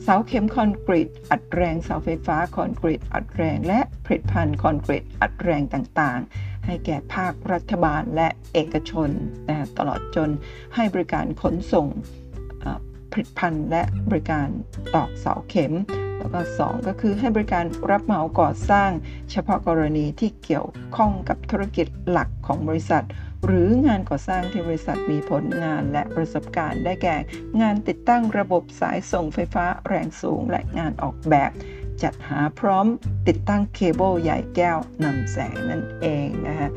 [0.04, 9.10] เสาเข็มคอนกรีตอัดแรงเสาไฟฟ้าคอนกรีตอัดแรง และผลิตภัณฑ์คอนกรีตอัดแรงต่างๆ ให้แก่ภาครัฐบาลและเอกชน
[9.50, 10.30] นะตลอดจน
[10.76, 11.88] ให้บริการขนส่ง
[13.12, 14.48] ผลิตภัณฑ์และบริการ
[14.96, 15.74] ตอกเสาเข็ม
[16.20, 18.90] แล้วก็ 2 ก็คือให้บริการรับเหมาก่อสร้าง
[19.32, 23.06] เฉพาะกรณีที่เกี่ยวข้องกับธุรกิจหลักของบริษัท
[23.46, 27.16] หรืองานก่อสร้างที่บริษัทมีผลงานและประสบการณ์ ได้แก่
[27.62, 31.52] งานติดตั้งระบบสายส่งไฟฟ้าแรงสูงและงานออกแบบ
[32.02, 32.86] จัดหาพร้อม
[33.28, 36.70] ติดตั้งเคเบิลใหญ่แก้วนำแสงนั่นเองนะคะ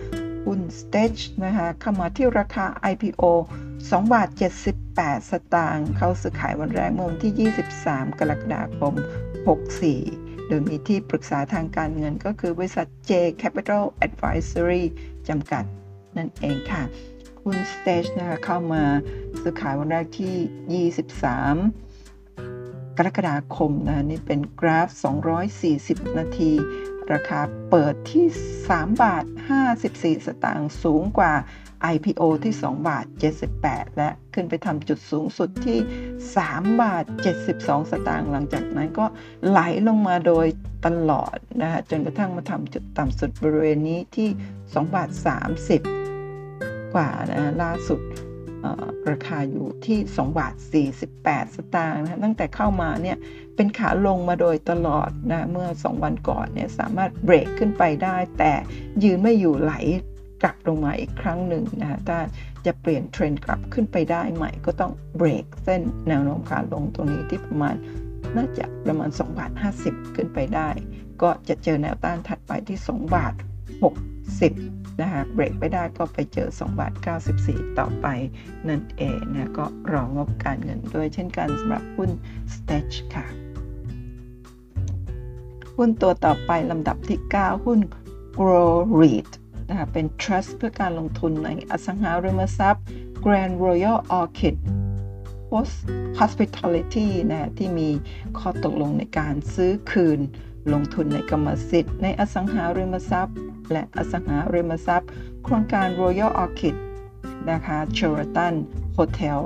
[0.45, 3.23] หุ้น Stage นะคะเข้ามาที่ราคา IPO
[3.71, 4.29] 2 บาท
[4.79, 8.95] 78 สตางค์เข้าซื้อขายวันแรกเมื่อวันที่ 23 กรกฎาคม
[9.71, 14.85] 64 โดยมีที่ปรึกษาทางการเงินก็คือบริษัท J Capital Advisory
[15.29, 15.65] จำกัด
[16.17, 16.83] นั่นเองค่ะ
[17.43, 18.83] หุ้น Stage นะคะเข้ามา
[19.41, 21.86] ซื้อขายวันแรกที่ 23
[22.99, 24.89] กรกฎาคมนะนี่เป็นกราฟ
[25.53, 26.53] 240 นาที
[27.13, 28.27] ราคาเปิดที่
[28.63, 29.25] 3 บาท
[29.71, 31.33] 54 สตางค์สูงกว่า
[31.95, 33.05] IPO ที่ 2 บาท
[33.53, 35.79] 78 และขึ้นไปทำจุดสูงสุดที่
[36.31, 37.05] 3 บาท
[37.47, 39.07] 72 สตางค์หลังจากนั้นก็
[39.49, 40.47] ไหลลงมาโดย
[40.87, 44.29] ตลอดนะคะจนกระทั่งมาทำจุดต่ำสุดบริเวณนี้ที่
[44.63, 45.11] 2 บาท
[46.03, 48.01] 30 กว่านะล่าสุด
[49.11, 50.55] ราคาอยู่ที่2บาท
[51.05, 53.17] 48 สตางค์นะตั้งแต่เข้ามาเนี่ย
[53.57, 58.53] เป็นขาลงมาโดยตลอดนะเมื่อ 2 วันก่อนเนี่ยสามารถเบรกขึ้นไปได้ แต่
[59.03, 59.75] ยืนไม่อยู่ไหล
[60.43, 62.19] กลับลงมาอีกครั้งหนึ่งนะถ้า
[62.67, 67.75] จะเปลี่ยนเทรนด์กลับขึ้นไปได้ใหม่ก็ต้องเบรกเส้นแนวโน้มขาลงตรงนี้ที่ประมาณ
[68.37, 69.51] น่าจะประมาณ2บาท
[69.85, 70.69] 50 ขึ้นไปได้
[71.23, 73.35] ก็จะเจอแนวต้านถัดไปที่2บาท
[74.13, 76.93] 60 นะคะเบรกไปได้ก็ไปเจอ2บาท
[77.37, 78.07] 94 ต่อไป
[78.69, 82.11] นั่นเองนะก็รองบการเงินด้วยเช่นกันสำหรับหุ้น
[82.55, 83.27] s t a t c h ค่ะ
[85.77, 87.81] หุ้นตัวต่อไปลำดับที่ 9 หุ้น
[88.39, 89.31] Grow REIT
[89.69, 92.85] นะคะเป็น trust เพื่อการลงทุนในอสังหาริมทรัพย์
[93.25, 94.57] Grand Royal Orchid
[96.19, 97.89] Hospitality นะที่มี
[98.39, 100.21] ข้อตกลงในการซื้อคืน
[100.73, 103.37] ลงทุนในกรรมสิทธิ์ในอสังหาริมทรัพย์
[103.73, 105.11] และอสังหาริมทรัพย์
[105.45, 106.77] โครงการ Royal Orchid
[107.51, 108.55] นะคะ Sheraton
[108.97, 109.41] Hotel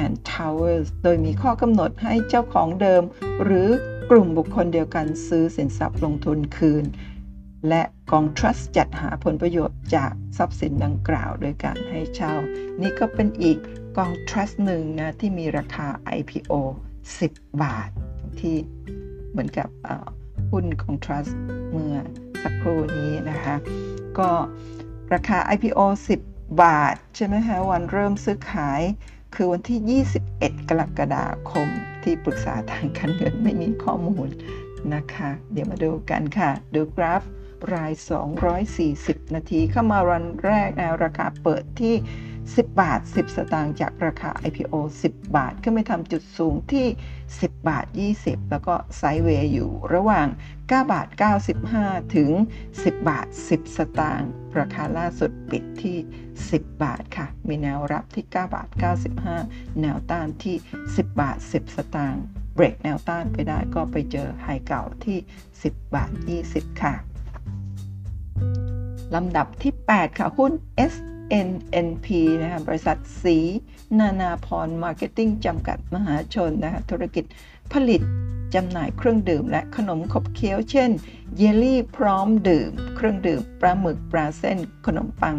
[0.00, 3.02] and Towers โดยมีข้อกำหนดให้เจ้าของเดิม
[3.44, 3.68] หรือ
[4.10, 6.84] กลุ่มบุคคลเดียวกันซื้อสินทรัพย์ลงทุนคืน
[7.68, 12.34] และกอง trust จัดหาผลประโยชน์จากทรัพย์สินดังกล่าว โดยการให้เช่า
[12.80, 13.58] นี่ก็เป็นอีก
[13.96, 15.86] กอง trust หนึ่งนะที่มีราคา
[16.18, 16.52] IPO
[17.10, 17.88] 10 บาท
[18.40, 18.56] ที่
[19.30, 19.68] เหมือนกับ
[20.50, 21.32] หุ้นของ trust
[21.70, 21.96] เมื่อ
[22.42, 23.54] สักครู่นี้นะคะ
[24.18, 24.30] ก็
[25.14, 25.80] ราคา IPO
[26.20, 28.82] 10 บาท ใช่ไหมคะวันเริ่มซื้อขาย
[29.34, 31.68] คือวันที่ 21 กรกฎาคม
[32.02, 34.28] ที่ปรึกษาทางการเงินไม่มีข้อมูล
[34.94, 37.22] นะคะ เดี๋ยวมาดูกันค่ะ ดูกราฟ
[37.74, 37.92] ราย
[38.64, 41.94] 240 นาทีเข้ามาวันแรกนะราคาเปิดที่
[42.54, 46.86] 10 บาท 10 สตางค์จากราคา IPO 10 บาท ขึ้นไปทำจุดสูงที่
[47.26, 47.86] 10 บาท
[48.18, 51.08] 20 แล้วก็ไซด์เวย์อยู่ระหว่าง 9 บาท
[51.60, 52.30] 95 ถึง
[52.70, 55.98] 10 บาท 10 สตางค์ราคาล่าสุดปิดที่
[56.40, 58.68] 10 บาทค่ะ มีแนวรับที่ 9 บาท
[59.24, 60.56] 95 แนวต้านที่
[60.86, 62.22] 10 บาท 10 สตางค์
[62.54, 65.18] เบรกแนวต้านไปได้ก็ไปเจอไฮเก่าที่
[65.56, 66.10] 10 บาท
[66.46, 66.94] 20 ค่ะ
[69.14, 70.52] ลำดับที่ 8 ค่ะ หุ้น
[71.48, 72.06] NNP
[72.42, 73.38] นะคะบริษัทศรี
[73.98, 77.24] นานาพรมาร์เก็ตติ้งจำกัดมหาชนนะคะธุรกิจ
[77.72, 78.02] ผลิต
[78.54, 80.90] จำหน่ายเครื่องดื่มและขนมขบเคี้ยว เช่น
[81.36, 85.36] เยลลี่พร้อมดื่ม เครื่องดื่มปลาหมึกปลาเส้น ขนมปัง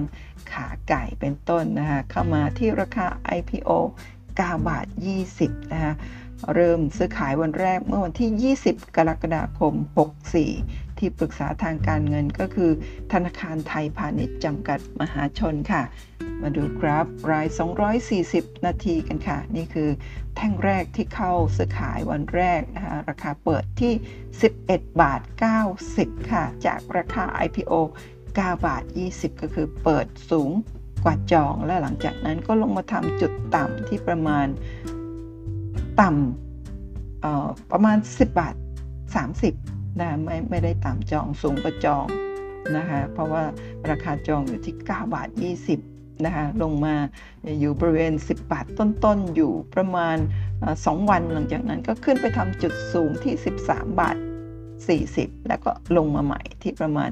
[0.51, 3.69] ขาไก่เป็นต้นนะคะเข้ามาที่ราคา IPO
[4.19, 4.85] 9บาท
[5.29, 5.93] 20นะคะ
[6.53, 9.73] เริ่มซื้อขายวันแรกเมื่อวันที่ 20 กรกฎาคม
[10.35, 12.71] 64 ที่ปรึกษาทางการเงินก็คือ
[13.13, 15.83] ธนาคารไทยพาณิชย์จำกัดมหาชนค่ะ
[16.41, 17.47] มาดูกราฟราย
[18.05, 19.89] 240 นาทีกันค่ะ นี่คือ
[20.35, 23.93] แท่งแรกที่เข้าซื้อขายวันแรกนะคะราคาเปิดที่
[24.47, 25.21] 11 บาท
[25.75, 27.73] 90 ค่ะ จากราคา IPO
[28.17, 28.83] 9 บาท
[29.13, 30.51] 20 ก็คือเปิดสูง
[31.03, 34.47] กว่าจองและหลังจากนั้นก็ลงมาทำจุดต่ำที่ประมาณ
[36.01, 38.55] ต่ำประมาณ 10 บาท
[39.17, 42.07] 30 นะไม่ไม่ได้ต่ำจองสูงกว่าจอง
[42.77, 43.43] นะคะเพราะว่า
[43.89, 45.29] ราคาจองอยู่ที่ 9 บาท
[45.77, 46.95] 20นะคะลงมา
[47.59, 50.17] อยู่บริเวณ 10 บาทต้นๆ อยู่ประมาณ
[50.63, 53.33] 2 วันหลังจากนั้นก็ขึ้นไปทำจุดสูงที่
[53.65, 54.17] 13 บาท
[54.81, 57.09] 40 แล้วก็ลงมาใหม่ที่ประมาณ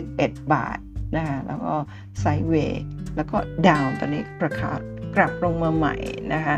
[0.00, 0.78] 11 บาท
[1.16, 1.74] นะคะแล้วก็
[2.20, 2.84] ไซเวย์
[3.16, 3.36] แล้วก็
[3.68, 4.70] ดาวตอนนี้ราคา
[5.16, 5.94] กลับลงมาใหม่
[6.34, 6.56] นะคะ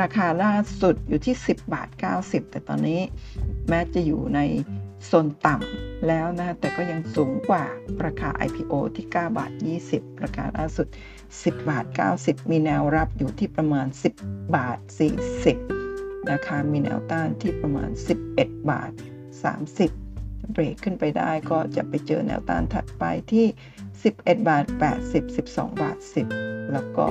[0.00, 0.52] ราคาล่า
[0.82, 1.88] สุดอยู่ที่ 10 บาท
[2.20, 3.00] 90 แต่ตอนนี้
[3.68, 4.40] แม้จะอยู่ใน
[5.06, 7.64] โซนต่ำแล้วนะแต่ก็ยังสูงกว่า
[8.04, 9.52] ราคา IPO ที่ 9 บาท
[9.86, 10.86] 20 ราคาล่าสุด
[11.28, 11.84] 10 บาท
[12.18, 13.86] 90 มีแนวรับอยู่ที่ประมาณ
[14.20, 14.78] 10 บาท
[15.54, 17.90] 40ราคามีแนวต้านที่ประมาณ
[18.30, 18.90] 11 บาท
[19.72, 23.46] 30 เบรกขึ้นไปได้ก็จะไปเจอแนวต้านถัดไปที่
[23.96, 24.64] 11 บาท
[25.02, 25.96] 80 12 บาท
[26.34, 27.06] 10 แล้วก็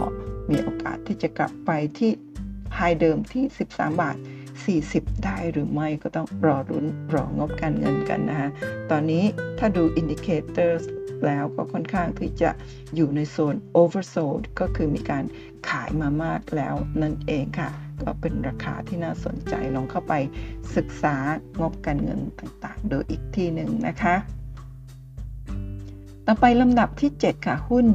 [0.50, 2.12] มีโอกาสที่จะกลับไปที่
[2.76, 4.17] high เดิมที่ 13 บาท
[4.86, 8.50] 40 ได้หรือไม่ก็ต้องรอลุ้นรองบการเงินกันนะฮะ
[8.91, 9.24] ตอนนี้
[9.60, 10.82] ถ้าดู indicator
[11.26, 12.50] แล้วก็ค่อนข้างที่จะ
[12.96, 15.24] อยู่ในโซน oversold ก็คือมีการ
[15.70, 17.70] ขายมามากแล้วนั่นเองค่ะ
[18.02, 20.13] ก็เป็นราคาที่น่าสนใจลองเข้าไป
[20.76, 21.15] ศึกษา
[21.60, 24.15] งบการเงินต่างๆ โดยอีกทีหนึ่งนะคะ
[26.26, 27.88] ต่อไปลำดับที่ 7 ค่ะ หุ้น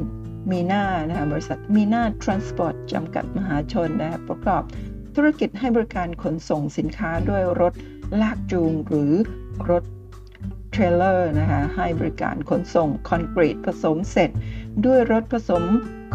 [0.51, 4.63] มีนานะคะบริษัทมีนาทรานสปอร์ตจำกัดมหาชนนะคะประกอบ
[5.15, 7.73] ธุรกิจให้บริการขนส่งสินค้าด้วยรถ
[8.21, 9.13] ลากจูงหรือ
[9.69, 9.83] รถ
[10.71, 14.29] เทรลเลอร์นะคะให้บริการขนส่งคอนกรีตผสมเสร็จ
[14.85, 15.63] ด้วยรถผสม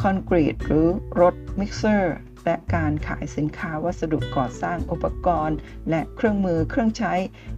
[0.01, 0.87] คอนกรีตหรือ
[1.21, 2.17] รถมิกเซอร์
[2.49, 5.59] และการขายสินค้าวัสดุก่อสร้างอุปกรณ์
[5.91, 7.15] และเครื่องมือเครื่องใช้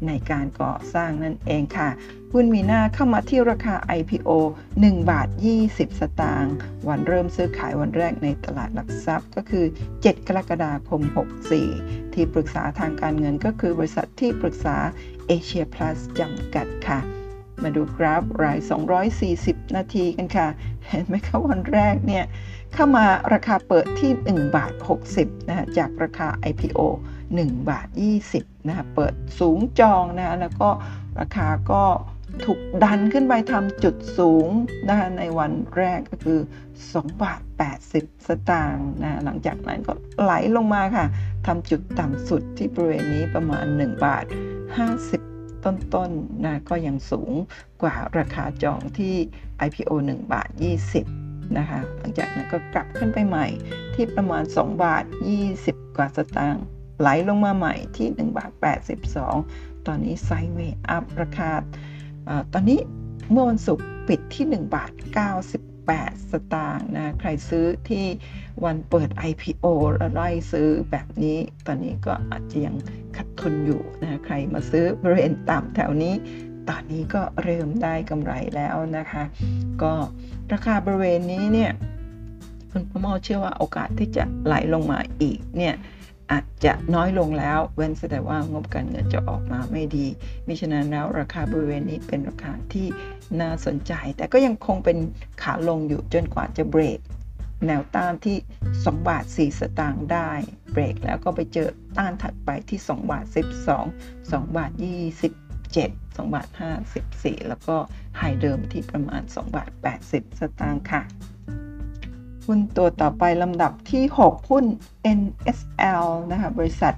[0.06, 1.88] ในการก่อสร้างนั่นเองค่ะ
[2.32, 4.30] หุ้นมีหน้าเข้ามาที่ราคา IPO
[4.74, 5.28] 1 บาท
[5.64, 6.54] 20 สตางค์
[6.88, 9.64] วันเริ่มซื้อขายวันแรกในตลาดหลักทรัพย์ก็คือ
[9.96, 11.00] 7 กรกฎาคม
[11.58, 14.76] 64 ที่ปรึกษาทางการเงินก็คือบริษัทที่ปรึกษา
[15.26, 17.00] เอเชียพลัสจำกัดค่ะ
[17.62, 18.58] มาดูกราฟราย
[19.16, 20.48] 240 นาทีกันค่ะ
[20.88, 22.24] เห็นไหมคะวันแรกเนี่ย
[22.74, 24.72] เข้ามาราคาเปิดที่ 1 บาท
[25.14, 26.80] 60นะคะจากราคา IPO
[27.26, 27.88] 1 บาท
[28.28, 30.68] 20นะคะเปิดสูงจองนะแล้วก็
[31.20, 31.84] ราคาก็
[32.44, 34.48] ถูกดันขึ้นไปทำจุดสูง
[34.88, 36.40] นะคะในวันแรกก็คือ
[36.80, 37.40] 2 บาท
[37.84, 41.06] 80 สตางค์นะหลังจากนั้นก็ไหลลงมาค่ะ
[41.46, 44.24] ทำจุดต่ำสุดที่บริเวณนี้ประมาณ 1 บาท
[44.94, 47.32] 50 ต้นๆนะก็ยังสูง
[47.82, 49.14] กว่าราคาจองที่
[49.66, 50.48] IPO 1 บาท
[50.92, 53.46] 20 นะคะ หลังจากนั้นก็กลับขึ้นไปใหม่
[53.94, 55.04] ที่ประมาณ 2 บาท
[55.50, 56.64] 20 กว่าสตางค์
[57.00, 58.50] ไหลลงมาใหม่ที่ 1 บาท
[59.38, 61.50] 82 ตอนนี้ไซด์เวย์อัพราคา
[62.52, 62.80] ตอนนี้
[63.30, 64.90] เมื่อวันศุกร์ปิดที่ 1 บาท
[65.60, 68.04] 98 สตางค์นะใครซื้อที่
[68.64, 72.74] วันเปิด IPO แล้วไล่ซื้อแบบนี้ ตอนนี้ก็อาจจะยัง
[73.16, 76.14] ขัดทุนอยู่นะใครมาซื้อบริเวณต่ำแถวนี้
[76.68, 79.24] ตอนนี้ก็เริ่มได้กำไรแล้วนะคะ
[79.82, 79.92] ก็
[80.52, 81.70] ราคาบริเวณนี้เนี่ย
[82.70, 85.74] คุณพ่อมอเชื่อว่าโอกาสที่จะไหลลงมาอีกเนี่ย
[86.32, 90.06] อาจจะน้อยลงแล้วเว้นแต่ว่างบการเงินจะออกมาไม่ดี
[90.46, 92.86] มิฉะนั้นแล้วราคาบริเวณนี้เป็นราคาที่
[93.40, 94.98] น่าสนใจ แต่ก็ยังคงเป็น
[95.42, 96.98] ขาลงอยู่จนกว่าจะเบรก
[97.66, 98.36] แนวต้านที่
[98.70, 100.30] 2 บาท 4 สตางค์ได้
[100.72, 101.68] เบรกแล้วก็ไปเจอ
[101.98, 103.24] ต้านถัดไปที่ 2 บาท
[103.76, 104.70] 12 2 บาท
[105.48, 106.48] 27 2บาท
[106.98, 107.76] 54 แล้วก็
[108.18, 109.70] ไฮเดิมที่ประมาณ2บาท
[110.04, 111.02] 80 สตางค์ค่ะ
[112.46, 114.64] หุ้นตัวต่อไปลำดับที่ 6 หุ้น
[115.18, 116.94] NSL นะคะ บริษัท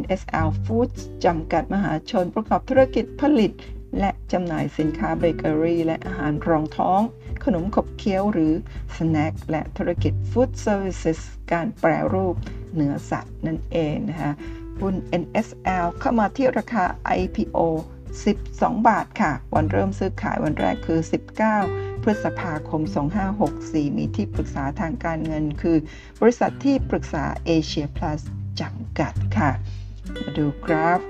[0.00, 3.52] NSL Foods จำกัดมหาชนประกอบธุรกิจผลิต
[3.98, 7.00] และจำหน่ายสินค้าเบเกอรี่ และอาหารรองท้อง
[7.44, 8.52] ขนมขบเคี้ยวหรือ
[8.96, 11.20] สแน็คและธุรกิจ Food Services
[11.52, 12.34] การแปรรูป
[12.74, 14.32] เนื้อสัตว์นั่นเองนะคะ
[14.80, 16.84] หุ้น NSL เข้ามาที่ราคา
[17.20, 17.58] IPO
[18.24, 21.00] 12 บาทค่ะ วันเริ่มซื้อขายวันแรกคือ
[21.52, 22.82] 19 พฤษภาคม
[23.38, 25.76] 2564 มีที่ปรึกษาทางการเงินคือ
[26.20, 28.20] บริษัทที่ปรึกษาเอเชียพลัส
[28.60, 29.50] จำกัดค่ะ
[30.22, 31.00] มาดูกราฟ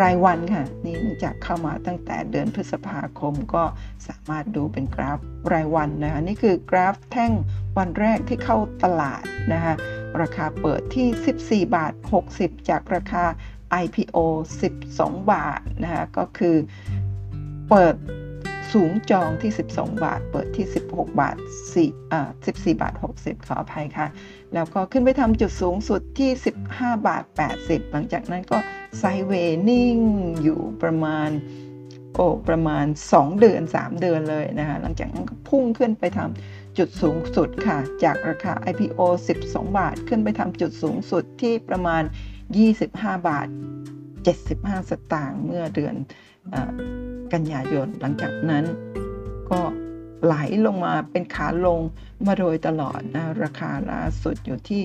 [0.00, 3.64] รายวันค่ะ นี่เนื่งจากเข้ามาตั้งแต่เดือนพฤษภาคมก็
[4.08, 5.18] สามารถดูเป็นกราฟ
[5.52, 7.32] รายวันนะคะนี่คือกราฟแท่ง
[7.78, 9.74] วันแรกที่เข้าตลาดนะคะ
[10.20, 11.92] ราคาเปิดที่ 14 บาท
[12.32, 13.24] 60 จากราคา
[13.82, 14.16] IPO
[14.76, 16.56] 12 บาทนะคะก็คือ
[17.68, 17.96] เปิด
[18.72, 21.36] สูงจองที่ 12 บาท เปิดที่ 16 บาท
[21.74, 24.06] 4อ่า14 บาท 60 ขออภัยค่ะ
[24.54, 26.30] แล้วก็ขึ้นไปทำจุดสูงสุดที่
[26.68, 27.24] 15 บาท
[27.58, 28.58] 80 หลังจากนั้นก็
[28.98, 29.32] ไซเว
[29.68, 29.96] นิ่ง
[30.42, 31.30] อยู่ประมาณ
[32.14, 39.00] โอ้ประมาณ 2 เดือน 3 เดือนเลยนะคะหลังจากนั้นก็พุ่งขึ้นไปทำจุดสูงสุดค่ะ จากราคา IPO
[39.40, 42.02] 12 บาท ขึ้นไปทำจุดสูงสุดที่ประมาณ
[42.54, 43.48] 25 บาท
[44.18, 45.94] 75 สตางค์เมื่อเดือน
[46.52, 46.54] อ
[47.32, 48.64] กันยายน หลังจากนั้น
[49.50, 49.60] ก็
[50.24, 50.34] ไหล
[50.66, 51.80] ลงมาเป็นขาลง
[52.26, 54.82] มาโดยตลอดนะราคาล่าสุดอยู่ที่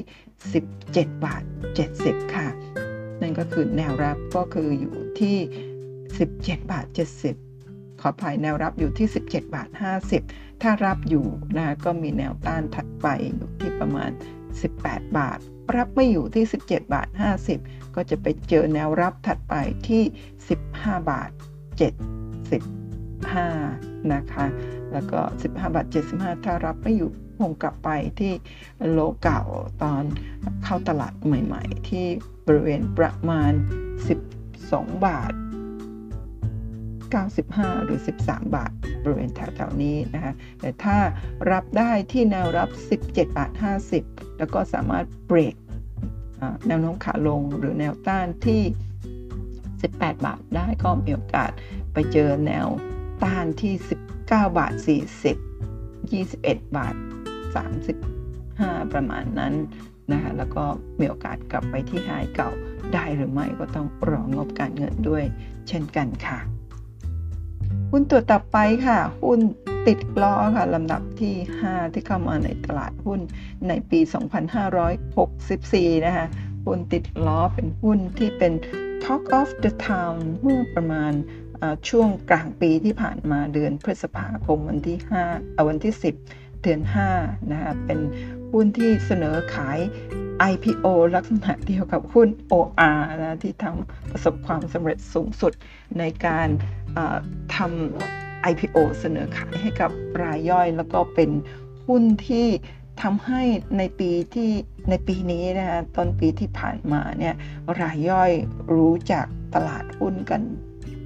[0.62, 1.43] 17 บาท
[1.88, 2.47] 70 ค่ะ
[3.21, 5.38] นั่นก็คือแนวรับก็คืออยู่ที่
[6.04, 6.86] 17 บาท
[7.43, 9.69] 70 ขออภัยแนวรับอยู่ที่ 17 บาท
[10.15, 11.26] 50 ถ้ารับอยู่
[11.58, 14.12] นะก็มีแนวต้านถัดไปอยู่ที่ประมาณ
[14.63, 15.39] 18 บาท
[15.78, 17.08] รับไม่อยู่ที่ 17 บาท
[17.52, 19.54] 50 ก็จะไปเจอแนวรับถัดไป
[19.88, 20.04] ที่
[20.58, 21.32] 15 บาท
[22.56, 24.46] 75 นะคะ
[24.92, 28.34] แล้วก็ 15 บาท 75 ถ้ารับไม่อยู่คงกลับไปที่
[28.92, 29.42] โลเก่า
[29.84, 30.04] ตอน
[30.63, 32.06] เข้าตลาดใหม่ๆ ที่
[32.48, 33.52] บริเวณประมาณ
[34.30, 35.34] 12 บาท
[37.13, 38.72] 95 หรือ 13 บาท
[39.04, 40.98] บริเวณแถวๆนี้นะคะ แต่ถ้า
[41.52, 42.69] รับได้ที่แนวรับ
[43.02, 43.52] 17 บาท
[43.96, 45.56] 50 แล้วก็สามารถเบรก
[46.67, 48.62] แนวโน้มขาลงหรือแนวต้านที่
[49.42, 51.52] 18 บาทได้ก็มีโอกาส
[51.94, 52.67] ไปเจอแนว
[53.23, 53.73] ต้านที่
[54.17, 54.73] 19 บาท
[55.29, 55.35] 40
[56.13, 56.96] 21 บาท
[58.13, 59.54] 35 ประมาณนั้น
[60.12, 60.63] นะคะแล้วก็
[61.00, 62.52] มีโอกาสกลับไปที่ไฮเก่า
[62.94, 65.23] ได้หรือไม่ก็ต้องรองบการเงินด้วย
[65.67, 66.39] เช่นกันค่ะ
[67.92, 68.58] หุ้นตัวต่อไป
[68.88, 69.40] ค่ะ หุ้น
[69.88, 73.19] ติดล้อค่ะลำดับที่ 5 ที่เข้ามาในตลาดหุ้น
[73.67, 74.00] ในปี
[75.22, 76.26] 2564 นะคะ
[76.65, 78.54] หุ้นติดล้อเป็นหุ้นที่เป็น
[79.04, 81.13] Talk of the Town เมื่อประมาณ
[81.90, 84.98] ช่วงกลางปีที่ผ่านมาเดือนพฤษภาคมวันที่
[85.32, 85.94] 5วันที่
[86.28, 86.82] 10 เดือน
[87.15, 88.00] 5นะคะเป็น
[88.52, 89.79] หุ้นที่เสนอขาย
[90.52, 90.85] IPO
[91.15, 95.54] ลักษณะเดียวกับหุ้น OR นะที่ทำประสบความสำเร็จสูงสุด
[95.99, 96.47] ในการ
[97.56, 99.91] ทำ IPO เสนอขายให้กับ
[100.23, 101.29] รายย่อย แล้วก็เป็น
[101.87, 102.47] หุ้นที่
[103.02, 103.41] ทำให้
[103.77, 104.52] ในปีที่
[104.89, 107.35] ในปีนี้นะคะต้นปีที่ผ่านมาเนี่ย
[107.81, 108.31] รายย่อย
[108.73, 109.25] รู้จัก
[109.56, 110.41] ตลาดหุ้นกัน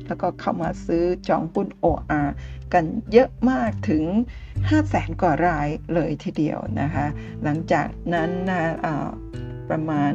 [0.08, 2.28] แล้วก็เข้ามาซื้อจองหุ้น OR
[2.74, 4.04] กันเยอะมากถึง
[4.44, 7.06] 5 0 0แสนกว่ารายเลยทีเดียวนะคะ
[7.44, 8.64] หลังจากนั้นนะ
[9.70, 10.12] ประมาณ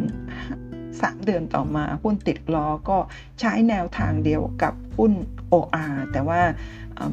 [0.81, 2.99] 3 เดือนต่อมาหุ้นติดล้อก็
[3.41, 5.13] ใช้แนวทางเดียวกับหุ้น
[5.53, 6.43] OR แต่ว่า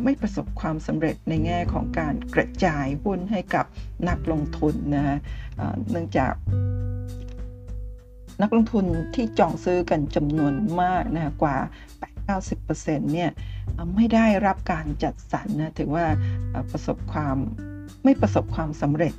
[0.04, 3.66] ไม่ประสบความสำเร็จในแง่ของการกระจายหุ้นให้กับ
[4.10, 5.18] นักลงทุนนะฮะ
[5.92, 6.34] เนื่องจาก
[8.42, 8.86] นักลงทุน
[9.16, 11.58] ที่จองซื้อกันจำนวนมากนะกว่า
[12.48, 13.32] 80%เนี่ย
[13.96, 16.06] ไม่ได้รับการจัดสรรนะถือว่า
[16.72, 17.38] ประสบความ
[18.04, 19.14] ไม่ประสบความสำเร็จ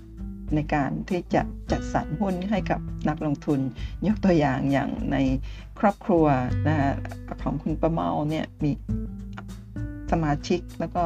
[0.54, 3.60] ในการที่จะจัดสรรหุ้นให้กับนักลงทุน
[4.06, 5.16] ยกตัวอย่างอย่างใน
[5.78, 6.26] ครอบครัว
[6.66, 6.94] นะ
[7.42, 8.70] ของคุณประเมาเนี่ยมี
[10.10, 11.04] สมาชิกแล้วก็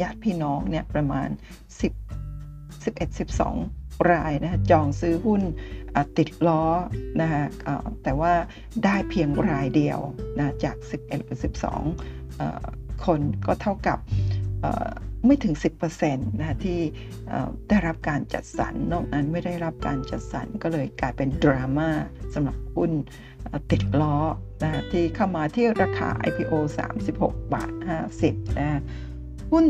[0.00, 1.28] ญาติพี่น้องเนี่ยประมาณ
[1.80, 1.92] 10
[2.84, 3.79] 11 12
[4.10, 5.42] รายนะจองซื้อหุ้น
[6.18, 6.64] ติดล้อ
[7.20, 7.44] นะฮะ
[8.02, 8.32] แต่ว่า
[8.84, 9.98] ได้เพียงรายเดียว
[10.38, 11.38] นะจาก 11หรือ
[12.02, 13.98] 12 คนก็เท่ากับ
[15.26, 15.54] ไม่ถึง
[15.98, 16.78] 10%นะที่
[17.68, 21.90] ได้รับการจัดสรรนอกนั้นไม่ได้รับการจัดสรรก็เลยกลายเป็นดราม่า
[22.34, 22.92] สำหรับหุ้น
[23.70, 24.16] ติดล้อ
[24.62, 26.52] นะที่เข้ามาที่ราคา IPO
[27.06, 27.72] 36 บาท
[28.14, 28.80] 50นะ
[29.52, 29.66] หุ้น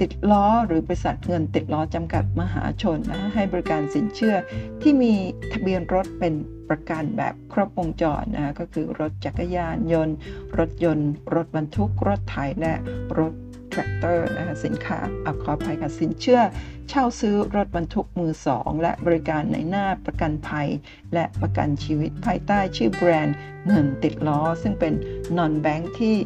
[0.00, 4.34] ติดล้อหรือบริษัทเงินติดล้อจำกัดมหาชนนะให้บริการสินเชื่อ
[4.82, 5.12] ที่มี
[5.52, 6.34] ทะเบียนรถเป็น
[6.68, 10.16] ประกันแบบครบวงจรนะก็คือรถจักรยานยนต์
[10.58, 12.74] รถยนต์ รถบรรทุก รถไถและ
[13.18, 13.32] รถ
[13.74, 16.40] แทรกเตอร์นะคะสินค้าอขอภัยค่ะสินเชื่อ
[16.88, 20.68] เช่าซื้อรถบรรทุกมือสองและบริการในหน้าประกันภัย
[21.14, 24.94] และประกันชีวิตภายใต้ชื่อแบรนด์เงินติดล้อ ซึ่งเป็น
[25.36, 26.16] นอนแบงค์ที่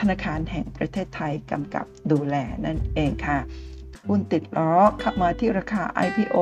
[0.00, 3.38] ธนาคารแห่งประเทศไทยกำกับดูแลนั่นเองค่ะ
[4.08, 4.72] หุ้นติดล้อ
[5.02, 6.36] ขับมาที่ราคา IPO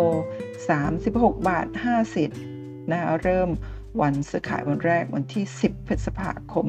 [0.89, 1.67] 36 บาท
[2.29, 3.49] 50นะเริ่ม
[4.01, 6.67] วันซื้อขายวันแรกวันที่ 10 พฤษภาคม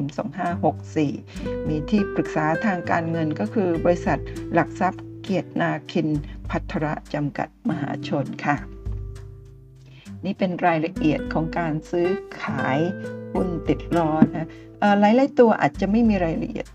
[0.84, 4.18] 2564 มีที่ปรึกษาทางการเงินก็คือบริษัท
[4.52, 6.08] หลักทรัพย์เกียรตินาคิน
[6.50, 8.56] ภัทรจำกัดมหาชนค่ะ
[10.24, 12.08] นี่เป็นรายละเอียดของการซื้อ
[12.42, 12.78] ขาย
[13.32, 14.48] หุ้นติดล้อนะ
[15.00, 16.66] หลายหลายตัวอาจจะไม่มีรายละเอียด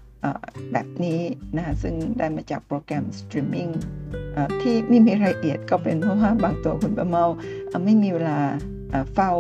[0.71, 1.19] แบบนี้
[1.57, 3.69] นะซึ่งได้มาจากโปรแกรมสตรีมมิ่ง
[4.61, 7.25] ที่ไม่มีรายละเอียดก็เป็นเพราะว่าบางตัวคุณประเมา
[7.85, 8.39] ไม่มีเวลา
[9.13, 9.31] เฝ้า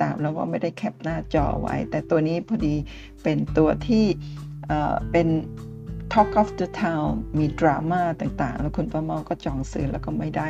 [0.00, 2.74] ตามแล้วก็ไม่ได้ cap หน้าจอไว้ แต่ตัวนี้พอดี
[3.22, 4.04] เป็นตัวที่
[5.12, 5.28] เป็น
[6.12, 10.48] Talk of the Town มีดราม่าต่างๆ แล้วคุณป้าเมาก็จองซื้อแล้วก็ไม่ได้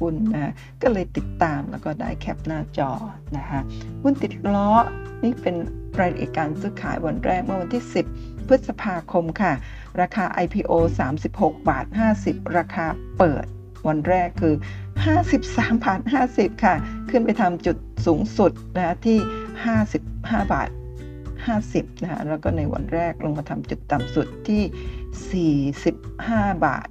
[0.00, 2.90] หุ้นนะก็เลยติดตามแล้วก็ได้แคปหน้าจอ
[3.36, 3.60] นะคะ
[4.02, 4.70] หุ้นติดล้อ
[5.22, 5.56] นี่เป็น
[6.00, 7.84] รายละเอียดการซื้อขายวันแรกเมื่อวันที่
[8.16, 9.52] 10 พฤษภาคมค่ะ
[10.00, 10.72] ราคา IPO
[11.16, 11.86] 36 บาท
[12.20, 12.86] 50 ราคา
[13.18, 13.44] เปิด
[13.88, 14.54] วันแรกคือ
[15.04, 16.00] 53บาท
[16.32, 16.74] 50 ค่ะ
[17.10, 17.76] ขึ้นไปทำจุด
[18.06, 19.18] สูงสุดนะที่
[19.86, 20.70] 55 บาท
[21.36, 24.62] 50นะคะแล้วก็ในวันแรกลงมาทำจุดต่ำสุดที่
[25.62, 26.88] 45 บาท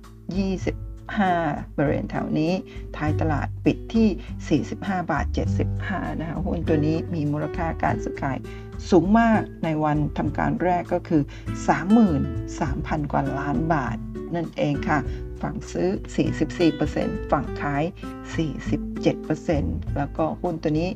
[0.81, 2.53] 25 บริเวณแถวนี้
[2.95, 5.25] ท้ายตลาดปิดที่ 45 บาท
[5.73, 8.37] 75 นะคะหุ้นตัวนี้มีมูลค่าการซื้อขาย
[8.89, 11.21] สูงมากในวันทำการแรกก็คือ
[12.17, 13.97] 33,000 กว่าล้านบาท
[14.35, 14.99] นั่นเองค่ะ
[15.45, 15.89] ฝั่งซื้อ
[16.59, 17.83] 44%ฝั่งขาย
[19.15, 20.89] 47%แล้วก็หุ้นตัวนี้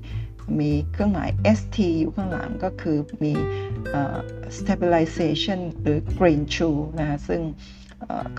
[0.59, 3.33] มีเครื่องหมาย ST อยู่ข้างหลังก็คือมี
[4.57, 7.41] stabilization หรือ green shoe นะซึ่ง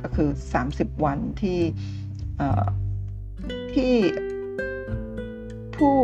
[0.00, 0.30] ก็คือ
[0.66, 1.60] 30 วันที่
[3.74, 3.94] ที่
[5.76, 5.96] ผู้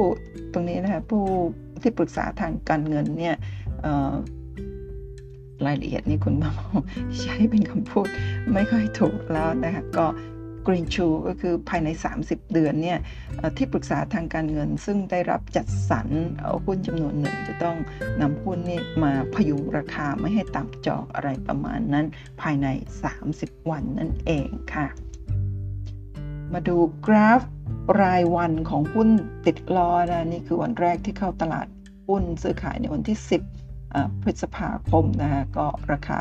[0.52, 1.24] ตรงนี้นะคะผู้
[1.82, 3.36] ที่ปรึกษาทางการเงินเนี่ย
[5.64, 6.50] รายละเอียดนี่คุณมา
[7.20, 8.08] ใช้เป็นคำพูด
[8.52, 10.06] ไม่ค่อยถูกแล้วนะคะก็
[10.66, 11.88] Green Shoe ก็คือภายใน
[12.20, 12.98] 30 เดือนเนี่ย
[13.56, 16.06] ที่ปรึกษาทางการเงิน ซึ่งได้รับจัดสรร
[16.64, 17.76] หุ้นจำนวนหนึ่ง จะต้อง
[18.20, 22.06] นำหุ้นนี่มาพยุงราคาไม่ให้ต่ำจอกอะไรประมาณนั้น
[22.40, 22.66] ภายใน
[23.18, 24.86] 30 วันนั่นเองค่ะ
[26.52, 26.76] มาดู
[27.06, 27.42] กราฟ
[28.00, 29.08] รายวันของหุ้น
[29.46, 31.66] ติดล้อนะนี่คือวันแรกที่เข้าตลาด
[32.08, 33.55] หุ้นซื้อขายในวันที่ 10
[34.22, 36.20] พฤษภาคมนะคะก็ราคา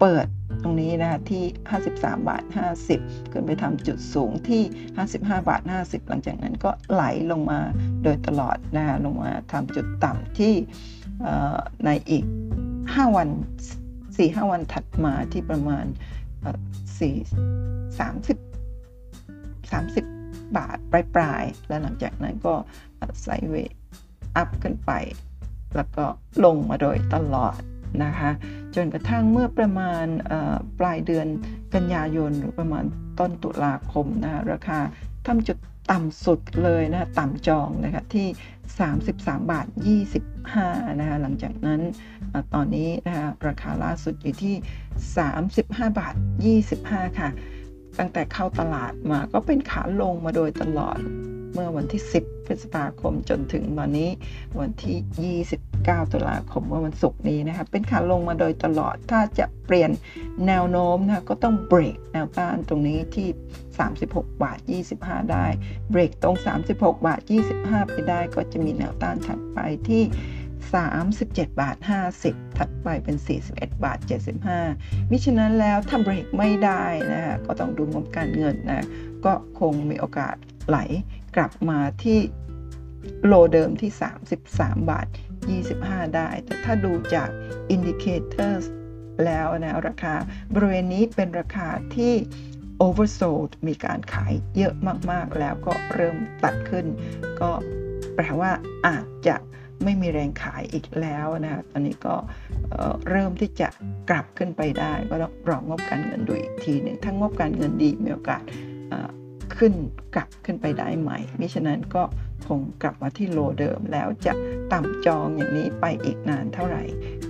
[0.00, 0.26] เปิด
[0.62, 1.44] ตรงนี้นะคะที่
[1.80, 2.44] 53 บาท
[2.88, 4.62] 50 ขึ้นไปทำจุดสูงที่
[5.00, 7.60] 55 บาท 50 หลังจากนั้นก็ไหลลงมา
[8.02, 10.54] โดยตลอดนะคะลงมาทำจุดต่ำที่
[11.84, 12.24] ในอีก
[12.70, 13.28] 5 วัน
[13.90, 15.84] 4-5 วันถัดมาที่ประมาณ
[16.98, 17.02] 4
[17.98, 18.36] 30
[19.72, 20.78] 30 บาท
[21.14, 22.54] ปลายๆ แล้วหลังจากนั้นก็
[23.20, 23.54] ไซเว
[24.36, 24.92] อัพขึ้นไป
[25.76, 26.04] แล้วก็
[26.44, 27.54] ลงมาโดยตลอด
[28.04, 28.30] นะคะ
[28.74, 30.06] จนกระทั่งเมื่อประมาณ
[30.80, 31.26] ปลายเดือน
[31.74, 32.84] กันยายนหรือประมาณ
[33.18, 34.78] ต้นตุลาคมนะคะราคา
[35.26, 35.58] ทำจุด
[35.90, 38.26] ต่ำสุดเลยนะต่ำจองนะคะที่
[38.88, 39.66] 33 บาท
[40.32, 41.80] 25นะคะหลังจากนั้น
[42.54, 44.54] ตอนนี้นะคะราคาล่าสุดอยู่ที่
[45.26, 46.14] 35 บาท
[46.66, 47.30] 25 ค่ะ
[47.98, 50.98] ตั้งแต่เข้าตลาดมาก็เป็นขาลงมาโดยตลอด
[51.52, 54.10] เมื่อวันที่ 10 พฤษภาคมจนถึงตอนนี้
[54.60, 59.90] วันที่ 29 ตุลาคมเมื่อวันศุกร์นี้นะคะเป็นขาลงมาโดยตลอดถ้าจะเปลี่ยน
[60.46, 63.28] แนวโน้มนะก็ต้องเบรกแนวต้านตรงนี้ที่
[63.88, 64.58] 36 บาท
[64.94, 65.46] 25 ได้
[65.90, 66.36] เบรกตรง
[66.70, 67.20] 36 บาท
[67.56, 70.02] 25 ไปได้ก็จะมีแนวต้านถัดไปที่
[70.82, 71.76] 37 บาท
[72.16, 73.16] 50 ถัดไปเป็น
[73.50, 73.98] 41 บาท
[74.54, 78.86] 75 มิฉะนั้นแล้วถ้าเบรกไม่ได้นะก็ต้องดูงบการเงินนะ
[79.24, 80.34] ก็คงมีโอกาส
[80.68, 80.78] ไหล
[81.36, 82.18] กลับมาที่
[83.26, 83.90] โลเดิมที่
[84.40, 85.06] 33 บาท
[85.60, 87.28] 25 ได้ แต่ถ้าดูจาก
[87.74, 88.64] indicators
[89.24, 90.14] แล้วนะราคา
[90.54, 92.14] บริเวณนี้เป็นราคาที่
[92.84, 94.74] oversold มีการขายเยอะ
[95.10, 96.86] มาก ๆ แล้วก็เริ่มตัดขึ้น
[97.40, 97.50] ก็
[98.14, 98.50] แปลว่า
[98.86, 99.36] อาจจะ
[99.84, 102.14] ไม่มีแรงขายอีกแล้วนะตอนนี้ก็
[103.10, 103.68] เริ่มที่จะ
[104.10, 108.42] กลับขึ้นไปได้ ก็ต้องรองบการเงินดูอีกทีหนึ่งถ้างบการเงินดีมีโอกาส
[109.58, 109.72] ขึ้น
[110.14, 112.02] กลับขึ้นไปได้ใหม่มิฉะนั้นก็
[112.48, 114.32] คงกลับมาที่โลเดิมแล้วจะ
[114.72, 116.82] ต่ำจองอย่างนี้ไปอีกนานเท่าไหร่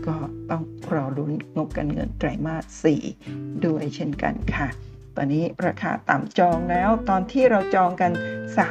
[0.06, 0.16] ก็
[0.50, 0.62] ต้อง
[0.92, 2.86] รอรุ้นงบการเงินไตรมาส
[3.20, 4.68] 4 ด้วยเช่นกันค่ะ
[5.16, 8.12] ตอนนี้ราคาต่ำจองแล้ว ตอนที่เราจองกัน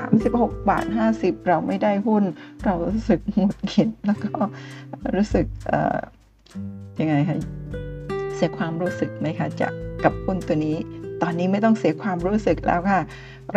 [0.05, 0.85] 36 บาท
[1.17, 2.23] 50 เราไม่ได้หุ้น
[2.65, 4.33] เรารู้สึกหงุดหงิดแล้วก็
[5.15, 5.45] รู้สึก
[6.99, 7.37] ยังไงคะ
[8.35, 9.67] เสียความรู้สึกไหมคะจะ
[10.03, 10.77] กับหุ้นตัวนี้
[11.21, 13.01] ตอนนี้ไม่ต้องเสียความรู้สึกแล้วค่ะ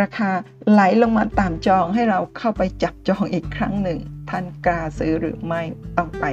[0.00, 0.30] ราคา
[0.70, 3.98] ไหลลงมาตามจองให้เราเข้าไปจับจองอีกครั้งหนึ่ง
[4.30, 5.62] ท่านกล้าซื้อหรือไม่
[5.96, 6.24] ต้องไป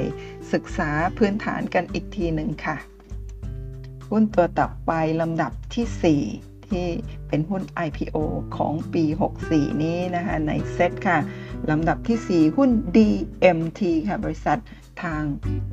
[0.53, 2.77] ศึกษาพื้นฐานกันอีกทีหนึ่งค่ะ
[4.09, 4.91] หุ้นตัวต่อไป
[5.21, 5.85] ลำดับที่
[6.37, 6.87] 4 ที่
[7.27, 8.17] เป็นหุ้น IPO
[8.57, 9.03] ของปี
[9.43, 11.17] 64 นี้นะคะในเซตค่ะ
[11.69, 14.59] ลำดับที่ 4 หุ้น DMT ค่ะบริษัท
[15.03, 15.23] ทาง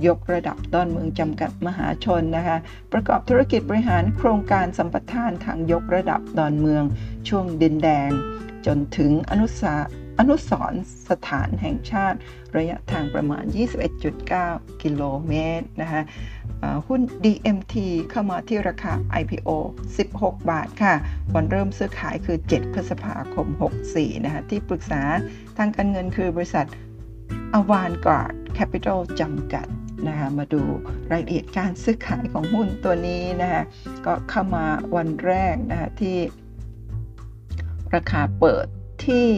[0.06, 2.58] ยกระดับดอนเมืองจำกัดมหาชนนะคะ
[2.92, 6.84] ประกอบธุรกิจบริหารโครงการสัมปทานทางยกระดับดอนเมือง
[7.28, 8.10] ช่วงดินแดง
[8.66, 9.74] จนถึงอนุสา
[10.18, 10.74] อนุสร
[11.08, 12.18] สถานแห่งชาติ
[12.56, 13.44] ระยะทางประมาณ
[14.12, 16.02] 21.9 กิโลเมตรนะคะ
[16.86, 17.74] หุ้น DMT
[18.10, 19.48] เข้ามาที่ราคา IPO
[19.98, 20.94] 16 บาทค่ะ
[21.34, 23.46] วันเริ่มซื้อขายคือ 7 พฤษภาคม
[23.86, 25.02] 64 นะคะ ที่ปรึกษา
[25.58, 26.66] ทางการเงินคือบริษัท
[27.54, 29.66] อวานการ์ดแคปิตอลจำกัด
[30.08, 30.62] นะคะมาดู
[31.10, 33.62] รายละเอียดการซื้อขายของหุ้นตัวนี้นะคะ
[34.06, 34.64] ก็เข้ามา
[34.96, 36.18] วันแรกนะคะที่
[37.94, 38.66] ราคาเปิด
[39.06, 39.28] ที่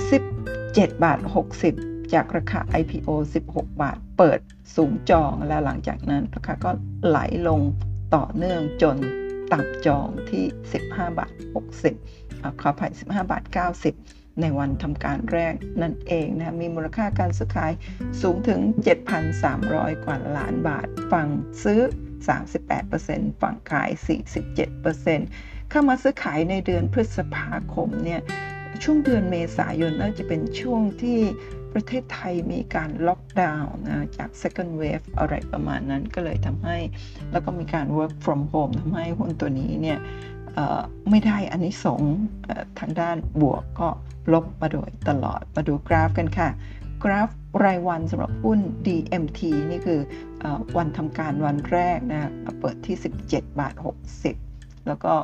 [0.00, 1.18] 17 บาท
[1.66, 3.08] 60 จากราคา IPO
[3.48, 4.38] 16 บาท เปิด
[4.76, 6.70] สูงจองแล้วหลังจากนั้นราคาก็
[7.06, 7.60] ไหลลง
[8.14, 8.96] ต่อเนื่องจน
[9.52, 10.44] ต่ำจองที่
[10.82, 11.32] 15 บาท
[11.96, 13.42] 60ขออภัย15 บาท
[13.84, 17.72] 90 ในวันทำการแรกนั่นเองนะมีมูลค่าการซื้อขาย
[18.22, 18.60] สูงถึง
[19.32, 21.28] 7,300 กว่าล้านบาท ฝั่ง
[21.64, 21.80] ซื้อ
[22.60, 23.90] 38%ฝั่งขาย
[24.60, 28.20] 47%เข้ามาซื้อขายในเดือนพฤษภาคมเนี่ย
[28.82, 31.18] ช่วงเดือนเมษายนน่าจะเป็นช่วงที่
[31.74, 36.78] ประเทศไทยมีการล็อกดาวน์นะจาก second wave อะไรประมาณนั้นก็เลยทำให้
[37.32, 39.98] แล้วก็มีการ work from home ทำให้หุ้นตัวนี้เนี่ย
[41.10, 42.02] ไม่ได้อันนี้สง
[42.78, 43.88] ทางด้านบวกก็
[44.32, 46.48] ลบมาโดยตลอดมาดูกราฟกันค่ะ
[47.04, 47.28] กราฟ
[47.64, 49.40] รายวันสำหรับหุ้น DMT
[49.70, 50.00] นี่คือ
[50.42, 50.44] อ
[50.76, 52.30] วันทำการวันแรกนะ
[52.60, 52.96] เปิดที่
[53.28, 53.74] 17 บาท
[54.30, 55.14] 60 แล้วก็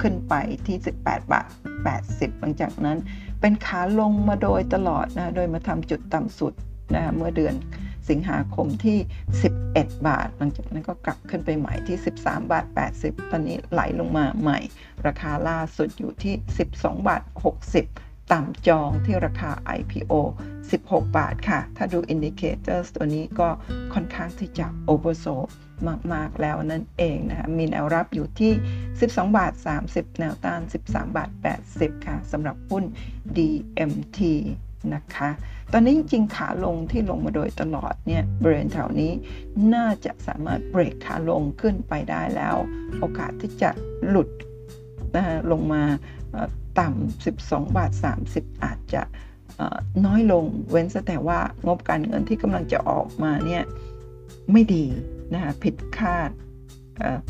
[0.00, 0.34] ขึ้นไป
[0.66, 1.46] ที่ 18 บาท
[1.94, 2.98] 80 หลังจากนั้น
[3.40, 6.52] เป็นขาลงมาโดยตลอดนะโดยมาทำจุดต่ำสุด
[6.94, 7.54] นะเมื่อเดือน
[8.10, 8.98] สิงหาคมที่
[9.54, 12.66] 11 บาท หลังจากนั้นก็กลับขึ้นไปใหม่ที่ 13 บาท
[12.98, 14.58] 80 ตอนนี้ไหลลงมาใหม่
[15.06, 16.34] ราคาล่าสุดอยู่ที่
[16.72, 17.22] 12 บาท
[17.76, 20.12] 60 ต่ำจองที่ราคา IPO
[20.60, 23.48] 16 บาทค่ะ ถ้าดู indicators ตัวนี้ก็
[23.94, 25.48] ค่อนข้างที่จะ oversold
[26.12, 28.52] มาก ๆ แล้วนั่นเองนะคะมีแนวรับอยู่ที่
[28.92, 29.52] 12 บาท
[29.86, 31.30] 30 แนวต้าน 13 บาท
[31.68, 32.84] 80 ค่ะสำหรับหุ้น
[33.36, 34.20] DMT
[34.94, 35.30] นะคะ
[35.72, 39.12] ตอนนี้จริงขาลงที่ลงมาโดยตลอดเนี่ยบริเวณแถวนี้
[39.74, 42.56] น่าจะสามารถเบรกขาลงขึ้นไปได้แล้ว
[42.98, 43.70] โอกาสที่จะ
[44.08, 44.28] หลุด
[45.16, 45.82] นะฮะลงมา
[46.80, 47.90] ต่ำ 12 บาท
[48.28, 49.02] 30 อาจจะ
[50.06, 53.62] น้อยลงเว้นแต่ว่างบการเงินที่กำลังจะออกมาเนี่ย
[54.52, 54.84] ไม่ดี
[55.32, 56.30] นะคะผิดคาด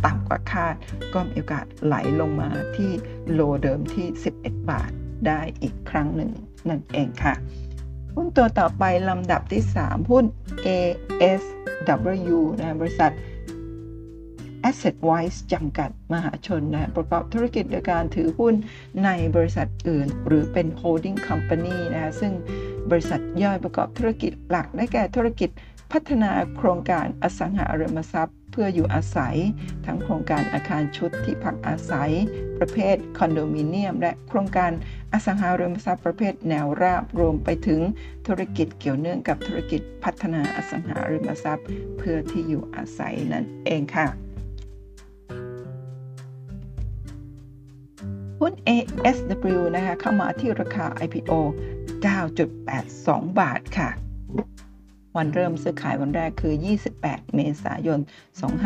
[0.05, 0.74] ต่ำกว่าคาด
[1.14, 2.91] ก็มีโอกาสไหลลงมาที่
[3.32, 4.07] โลเดิมที่
[4.41, 4.91] 11 บาท
[5.26, 6.30] ได้อีกครั้งหนึ่ง
[6.68, 7.34] นั่นเองค่ะ
[8.21, 10.25] หุ้นตัวต่อไปลำดับที่ 3 หุ้น
[10.66, 13.12] ASW นะบริษัท
[14.69, 18.55] Asset Wise จำกัดมหาชนนะประกอบธุรกิจโดยการถือหุ้น
[19.05, 22.33] ในบริษัทอื่น หรือเป็น holding company นะซึ่ง
[22.91, 25.51] บริษัทย่อยประกอบธุรกิจหลักได้แก่ธุรกิจ
[25.93, 29.37] พัฒนาโครงการอสังหาริมทรัพย์ เพื่ออยู่อาศัย
[29.87, 32.11] ทั้งโครงการอาคารชุดที่พักอาศัย
[32.59, 34.73] ประเภทคอนโดมิเนียม และโครงการ
[35.13, 37.81] อสังหาริมทรัพย์ประเภทแนวราบรวมไปถึง
[38.27, 41.67] ธุรกิจเกี่ยวเนื่องกับธุรกิจพัฒนาอสังหาริมทรัพย์
[41.99, 44.07] เพื่อที่อยู่อาศัยนั่นเองค่ะ
[48.41, 51.33] หุ้น ASW นะคะเข้ามาที่ราคา IPO
[52.07, 53.91] 9.82 บาทค่ะ
[55.17, 56.55] วันเริ่มซื้อขายวันแรกคือ
[56.95, 58.01] 28 เมษายน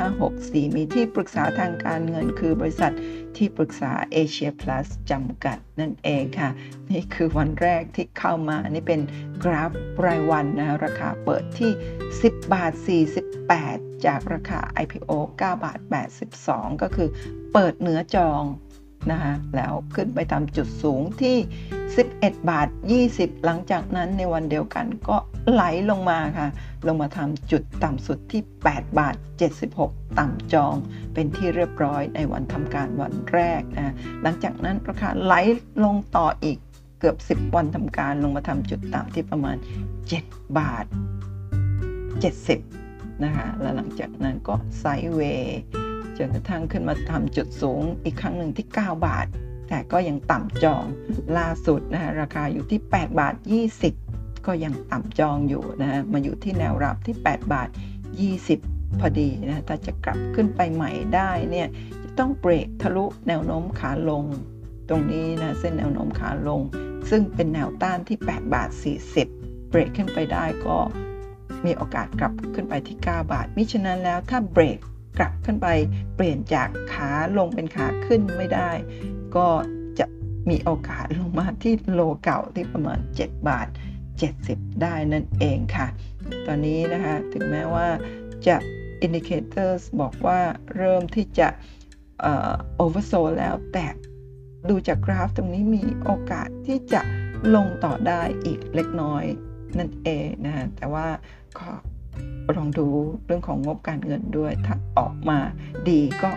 [0.05, 2.93] 2564 มีที่ปรึกษาทางการเงินคือบริษัท
[3.37, 6.51] ที่ปรึกษา Asia Plus จำกัดนั่นเองค่ะ
[6.91, 9.01] นี่คือวันแรกที่เข้ามานี่เป็น
[9.43, 9.71] กราฟ
[10.07, 11.71] รายวันนะราคาเปิดที่
[12.11, 12.73] 10 บาท
[13.43, 15.11] 48 จากราคา IPO
[15.41, 15.79] 9 บาท
[16.31, 17.09] 82 ก็คือ
[17.53, 18.43] เปิดเหนือจอง
[19.11, 21.37] นะคะแล้วขึ้นไปทำจุดสูงที่
[21.93, 22.69] 11 บาท
[23.07, 25.17] 20 หลังจากนั้นในวันเดียวกันก็
[25.53, 26.49] ไหลลงมาค่ะ
[26.87, 29.15] ลงมาทำจุดต่ำสุดที่ 8 บาท
[29.67, 30.75] 76 ต่ำจอง
[31.15, 35.35] เป็นที่เรียบร้อยในวันทำการวันแรกนะหลังจากนั้นราคาไหล
[35.85, 36.59] ลงต่ออีก
[37.01, 39.57] เกือบ 10 วันทำการลงมาทำจุดต่ำที่ประมาณ
[40.11, 40.85] 7 บาท
[42.45, 45.61] 70 นะคะ แล้วหลังจากนั้นก็ไซด์เวย์
[46.19, 49.27] จนกระทั่งขึ้นมาทำจุดสูงอีกครั้งหนึ่งที่ 9 บาท
[49.69, 50.85] แต่ก็ยังต่ำจอง
[51.39, 53.35] ล่าสุดนะฮะราคาอยู่ที่ 8 บาท
[53.91, 57.69] 20 ก็ยังต่ำจองอยู่นะฮะมาอยู่ที่แนวรับที่ 8 บาท
[58.39, 61.69] 20 พอดีนะถ้าจะกลับขึ้นไปใหม่ได้เนี่ย
[62.03, 64.25] จะต้องเบรกทะลุแนวโน้มขาลง
[64.89, 66.61] ตรงนี้นะเส้นแนวโน้มขาลง
[67.11, 68.71] ซึ่งเป็นแนวต้านที่ 8 บาท
[69.21, 70.77] 40 เบรกขึ้นไปได้ก็
[71.65, 74.79] มีโอกาสกลับขึ้นไปที่ 9 บาท มิฉะนั้นแล้วถ้าเบรก
[75.19, 75.69] กลับขึ้นไป
[76.17, 78.71] เปลี่ยนจากขาลงเป็นขาขึ้นไม่ได้
[79.37, 79.49] ก็
[79.99, 80.07] จะ
[80.51, 83.67] มีโอกาสลงมาที่โลเก่าที่ประมาณ 7 บาท
[84.25, 85.87] 70 ได้นั่นเองค่ะ
[86.47, 87.89] ตอนนี้นะคะถึงแม้ว่า
[88.47, 88.57] จะ
[89.05, 90.41] indicators บอกว่า
[90.77, 91.49] เริ่มที่จะ
[92.83, 93.87] oversold แล้วแต่
[94.69, 97.03] ดูจากกราฟตรงนี้มีโอกาสที่จะ
[97.55, 99.25] ลงต่อได้อีกเล็กน้อย
[99.79, 101.09] นั่นเองนะแต่ว่า
[101.59, 101.69] ก็
[102.57, 102.87] ลองดู
[103.27, 105.39] เรื่องของงบการเงินด้วย ถ้าออกมา
[105.89, 106.31] ดีก็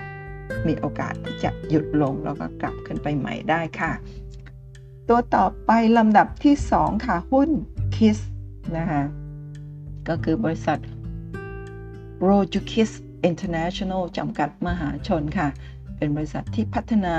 [0.68, 3.92] มีโอกาสที่จะหยุดลงแล้วก็กลับขึ้นไปใหม่ได้ค่ะ
[5.10, 7.50] ตัวต่อไปลำดับที่ 2 ค่ะหุ้น
[7.96, 8.20] KISS
[8.78, 9.04] นะคะ
[10.08, 10.80] ก็คือบริษัท
[12.28, 12.90] r o j u k i s
[13.30, 15.48] International จำกัดมหาชนค่ะ
[15.98, 17.16] เป็นบริษัทที่พัฒนา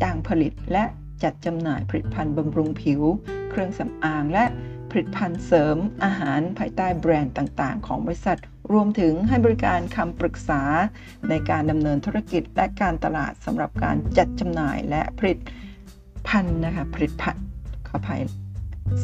[0.00, 0.84] จ้างผลิตและ
[1.22, 3.00] จัดจำหน่ายผลิตภัณฑ์บำรุงผิว
[3.50, 4.44] เครื่องสำอางและ
[4.90, 8.38] ผลิตภัณฑ์เสริมอาหารภายใต้แบรนด์ต่างๆ ของบริษัท
[8.72, 10.62] รวมถึงให้บริการคำปรึกษา
[11.28, 15.38] ในการดำเนินธุรกิจและการตลาดสำหรับการจัดจำหน่ายและผลิต
[16.28, 17.44] ภัณฑ์นะคะผลิตภัณฑ์
[17.88, 18.22] ขออภัย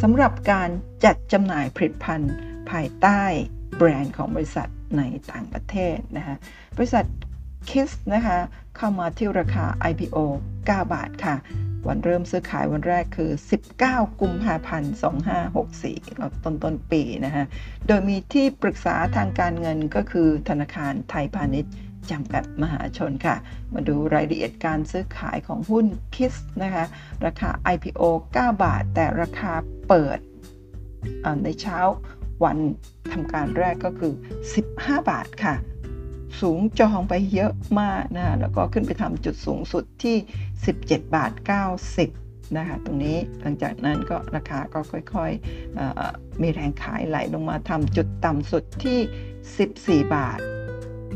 [0.02, 0.68] สำหรับการ
[1.04, 2.32] จัดจำหน่ายผลิตภัณฑ์
[2.70, 3.22] ภายใต้
[3.76, 6.36] แบรนด์ของบริษัทในต่างประเทศนะคะ
[6.76, 7.04] บริษัท
[7.70, 8.38] KISS นะคะ
[8.76, 10.18] เข้ามาที่ราคา IPO
[10.58, 11.34] 9 บาทค่ะ
[11.86, 13.30] วันเริ่มซื้อขายวันแรกคือ
[13.74, 14.94] 19 กุมภาพันธ์
[15.68, 17.44] 2564ต้นต้นปีนะฮะ
[17.86, 21.72] โดยมีที่ปรึกษาทางการเงินก็คือธนาคารไทยพาณิชย์
[22.10, 23.36] จำกัดมหาชนค่ะ
[23.74, 26.84] มาดูรายละเอียดการซื้อขายของหุ้นคิสนะคะ
[27.26, 28.02] ราคา IPO
[28.34, 29.52] 9 บาท แต่ราคา
[29.88, 30.18] เปิด
[31.44, 31.78] ในเช้า
[32.44, 32.58] วัน
[33.12, 34.12] ทำการแรกก็คือ
[34.62, 35.54] 15 บาทค่ะ
[36.40, 40.16] สูงจองไปเยอะมากนะแล้วก็ขึ้นไปทำจุดสูงสุดที่
[40.64, 41.32] 17 บาท
[41.94, 44.80] 90 นะคะ ตรงนี้หลังจากนั้นก็ราคาก็
[45.14, 50.40] ค่อยๆมีแรงขายไหลลงมาทำจุดต่ำสุดที่ 14 บาท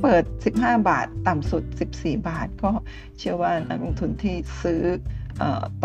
[0.02, 0.24] เปิด
[0.56, 1.62] 15 บาท ต่ำสุด
[1.96, 2.70] 14 บาท ก็
[3.18, 4.82] เชื่อว่านักลงทุนที่ซื้อ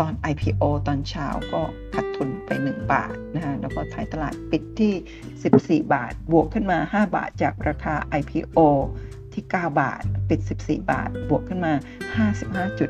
[0.00, 1.62] ตอน IPO ตอนเช้าก็
[1.94, 4.94] ขาดทุนไป 1 บาทนะฮะแล้วก็ท้ายตลาดปิดที่
[5.82, 8.58] 14 บาท บวกขึ้นมา 5 บาทจากราคา IPO
[9.34, 11.74] ที่ 9 บาท ปิด 14 บาท บวกขึ้นมา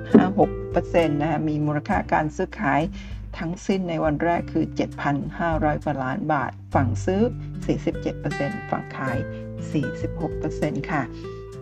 [0.02, 2.80] 55.56%นะคะมีมูลค่าการซื้อขาย
[3.38, 4.64] ทั้งสิ้นในวันแรกคือ
[5.24, 7.22] 7,500 กว่าล้านบาท ฝั่งซื้อ
[7.96, 9.18] 47%ฝั่งขาย
[10.08, 11.02] 46%ค่ะ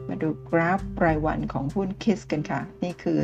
[0.09, 3.18] มาดูกราฟรายวันของหุ้นคิสกันค่ะ นี่คือ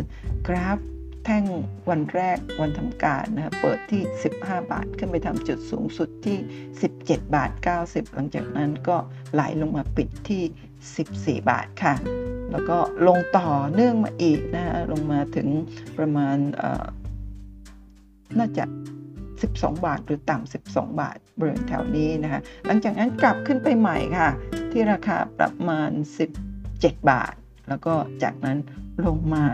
[0.48, 0.78] กราฟ
[1.24, 1.44] แท่ง
[1.90, 4.02] วันแรกวันทำการนะเปิดที่
[4.36, 6.38] 15 บาท ขึ้นไปทำจุดสูงสุดที่
[6.86, 7.50] 17 บาท
[7.82, 8.96] 90 หลังจากนั้นก็
[9.32, 10.42] ไหลลงมาปิดที่
[10.84, 11.94] 14 บาทค่ะ
[12.52, 15.48] แล้วก็ลงต่อเนื่องมาอีกนะฮะลงมาถึง
[15.98, 16.36] ประมาณ
[18.38, 18.64] น่าจะ
[19.20, 24.28] 12 บาทหรือต่ำ12 บาทบริเวณแถวนี้นะคะหลังจากนั้นกลับขึ้นไปใหม่ค่ะ
[24.70, 25.90] ที่ราคาประมาณ
[26.48, 27.34] 17 บาท
[27.68, 28.58] แล้วก็จากนั้น
[29.06, 29.44] ลงมา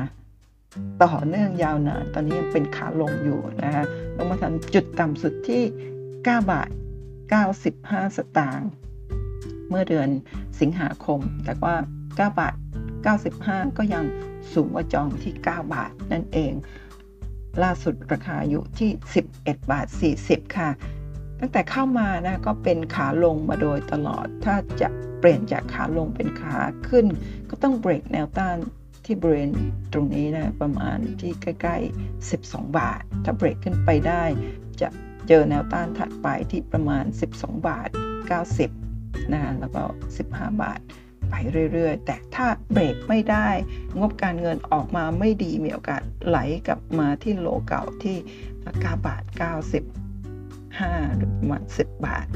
[1.03, 3.85] ต่อเนื่องยาวนาน ตอนนี้ยังเป็นขาลงอยู่นะคะ
[4.16, 5.62] ลงมาทำจุดต่ำสุดที่
[6.01, 6.70] 9 บาท
[7.43, 8.70] 95 สตางค์
[9.73, 10.11] เมื่อเดือน
[10.61, 11.75] สิงหาคม แต่ว่า
[12.07, 12.55] 9 บาท
[13.16, 14.05] 95 ก็ยัง
[14.53, 16.53] สูงกว่าจองที่ 9 บาทนั่นเอง
[17.62, 18.91] ล่าสุดราคาอยู่ที่
[19.31, 19.87] 11 บาท
[20.23, 20.70] 40 ค่ะ
[21.41, 26.57] ตั้งแต่เข้ามานะก็เป็นขาลงมาโดยตลอด ถ้าจะเปลี่ยนจากขาลงเป็นขา
[26.89, 27.07] ขึ้น
[27.51, 28.57] ก็ต้องเบรกแนวต้าน
[29.05, 29.51] ที่บริเวณ
[29.93, 34.25] ตรงนี้นะประมาณที่ใกล้ ๆ 12 บาท ถ้าเบรกขึ้นไปได้
[34.81, 34.89] จะ
[35.29, 37.05] เจอแนวต้านถัดไปที่ประมาณ
[37.35, 37.89] 12 บาท
[38.39, 38.82] 90
[39.33, 39.83] นะแล้วก็
[40.23, 40.81] 15 บาท
[41.31, 41.35] ไป
[41.73, 43.49] เรื่อยๆ แต่ถ้าเบรกไม่ได้
[43.99, 48.17] งบการเงินออกมาไม่ดีมีโอกาสไหลกลับมาที่โลเก่าที่
[48.61, 49.33] 9บาท90
[50.81, 52.27] 5หรือประมาณ10 บาท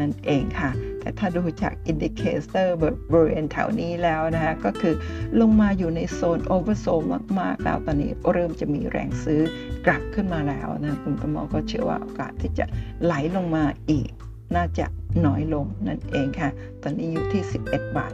[0.00, 0.70] นั่นเองค่ะ
[1.00, 2.76] แต่ถ้าดูจาก indicator
[3.12, 4.94] บริเวณแถวนี้แล้วนะคะก็คือ
[5.40, 7.02] ลงมาอยู่ในโซน oversold
[7.40, 9.40] มากๆ แล้วตอนนี้เริ่มจะมีแรงซื้อ
[9.86, 12.64] กลับขึ้นมาแล้วนะคุณประเมาก็เชื่อว่าโอกาสที่จะ
[13.04, 14.10] ไหลลงมาอีก
[14.56, 14.86] น่าจะ
[15.26, 16.50] น้อยลงนั่นเองค่ะ
[16.82, 18.12] ตอนนี้อยู่ที่ 11 บาท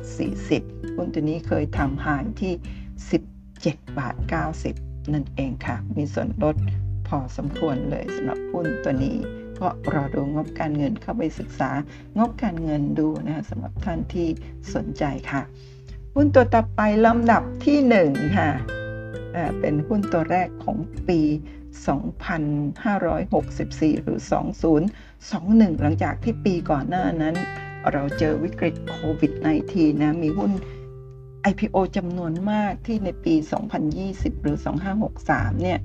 [0.49, 2.53] 40 หุ้นตัวนี้เคยทำ high ที่
[3.27, 4.15] 17 บาท
[4.65, 6.57] 90 นั่นเองค่ะ มีส่วนลด
[7.09, 9.17] พอสมควรเลยสำหรับหุ้นตัวนี้
[9.61, 11.71] ก็รอดูงบการเงินเข้าไปศึกษา
[12.19, 14.29] งบการเงินดูนะคะสำหรับท่านที่
[14.75, 15.43] สนใจค่ะ
[16.15, 17.79] หุ้นตัวต่อไปลำดับที่
[18.09, 18.51] 1 ค่ะ
[19.61, 20.77] เป็นหุ้นตัวแรกของ
[21.09, 24.19] ปี 2564 หรือ
[25.21, 27.35] 21 หลังจากที่ปีก่อนหน้านั้น
[27.93, 29.33] เราเจอวิกฤตโควิด
[29.69, 30.51] -19 นะมีหุ้น
[31.51, 33.35] IPO จำนวนมากที่ในปี
[33.89, 34.57] 2020 หรือ
[35.09, 35.79] 2563 เนี่ย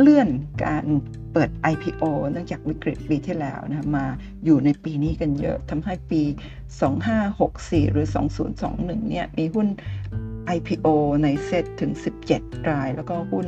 [0.00, 0.28] เลื่อน
[0.64, 0.84] การ
[1.32, 4.06] เปิด IPO เนื่องจากวิกฤตปีที่แล้วนะมา
[4.44, 6.22] อยู่ในปีนี้กันเยอะทำให้ปี
[7.08, 8.06] 2564 หรือ
[8.58, 9.68] 2021 เนี่ยมีหุ้น
[10.56, 10.88] IPO
[11.22, 11.92] ในเซตถึง
[12.30, 13.46] 17 ราย แล้วก็หุ้น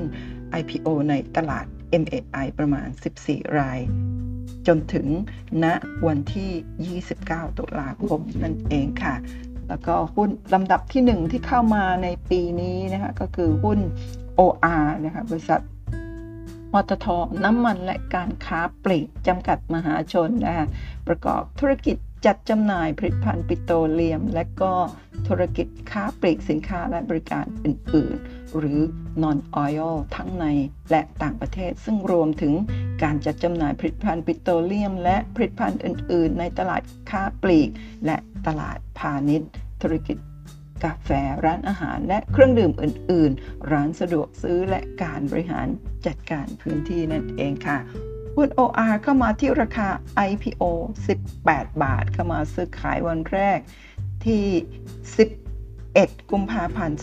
[0.61, 1.67] IPO ในตลาด
[2.03, 2.89] MAI ประมาณ
[3.23, 3.81] 14 ราย
[4.67, 5.07] จนถึง
[5.65, 5.67] ณ
[6.07, 9.15] วันที่ 29 ตุลาคมนั่นเองค่ะ
[9.69, 13.79] แล้วก็หุ้นลำดับที่ 1 ที่เข้ามาในปีนี้นะคะก็คือหุ้น
[14.39, 15.61] OR นะคะบริษัท
[16.73, 17.07] ปตท
[17.45, 20.67] น้ำมันและการค้าปลีกจำกัดมหาชนนะคะ
[21.09, 24.73] ประกอบธุรกิจ จัดจำหน่ายผลิตภัณฑ์ปิโตรเลียม และก็
[25.29, 28.81] ธุรกิจค้าปลีกสินค้าและบริการอื่น ๆ หรือ
[29.23, 30.45] non oil ทั้งใน
[30.91, 32.53] และต่างประเทศ ซึ่งรวมถึง
[33.03, 37.71] การจัดจำหน่ายผลิตภัณฑ์ปิโตรเลียม และผลิตภัณฑ์อื่น ๆ ในตลาดค้าปลีก
[38.07, 38.17] และ
[38.47, 39.51] ตลาดพาณิชย์
[39.83, 40.17] ธุรกิจ
[40.85, 41.11] กาแฟ
[41.45, 45.67] ร้านอาหารและเครื่องดื่มอื่น ๆ ร้านสะดวกซื้อและการบริหาร
[46.07, 47.79] จัดการพื้นที่นั่นเองค่ะ
[48.37, 49.89] หุ้น OR เข้ามาที่ราคา
[50.29, 50.63] IPO
[51.23, 53.59] 18 บาท เข้ามาซื้อขายวันแรก
[54.25, 54.45] ที่
[55.37, 56.99] 11 กุมภาพันธ์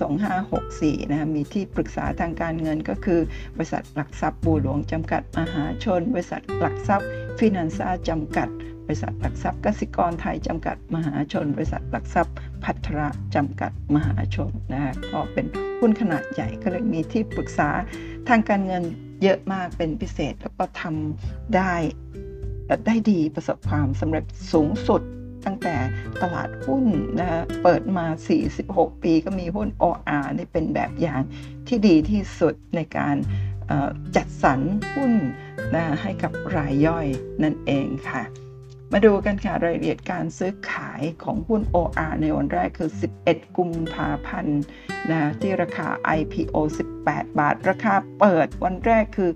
[0.52, 3.20] 2564นะมีที่ปรึกษาทางการเงินก็คือ
[3.56, 8.50] บริษัทหลักทรัพย์บูหลวงจำกัดมหาชน บริษัทหลักทรัพย์ฟินันซ่าจำกัด
[8.86, 15.46] บริษัทหลักทรัพย์กสิกรไทยจำกัดมหาชน บริษัทหลักทรัพย์พัทระจำกัดมหาชนนะฮะก็เป็น
[15.80, 17.70] หุ้นขนาดใหญ่ก็เลยมีที่ปรึกษา
[18.30, 18.84] ทางการเงิน
[19.24, 21.74] เยอะมากเป็นพิเศษ แล้วก็ทำได้
[22.88, 25.02] ได้ดีประสบความสำเร็จสูงสุด
[25.46, 25.76] ตั้งแต่
[26.22, 26.86] ตลาดหุ้น
[27.20, 28.06] นะเปิดมา
[28.56, 31.22] 46 ปีก็มีหุ้น OR นี่เป็นแบบอย่าง
[31.68, 33.16] ที่ดีที่สุดในการ
[34.16, 34.60] จัดสรร
[34.94, 35.14] หุ้น
[35.76, 37.08] นะให้กับรายย่อย
[37.44, 38.24] นั่นเองค่ะ
[38.96, 42.90] มาดูกันค่ะรายละเอียดการซื้อขายของหุ้น OR ในวันแรกคือ
[43.24, 44.62] 11 กุมภาพันธ์
[45.12, 45.88] นะที่ราคา
[46.18, 46.56] IPO
[46.98, 49.32] 18 บาท ราคาเปิดวันแรกคือ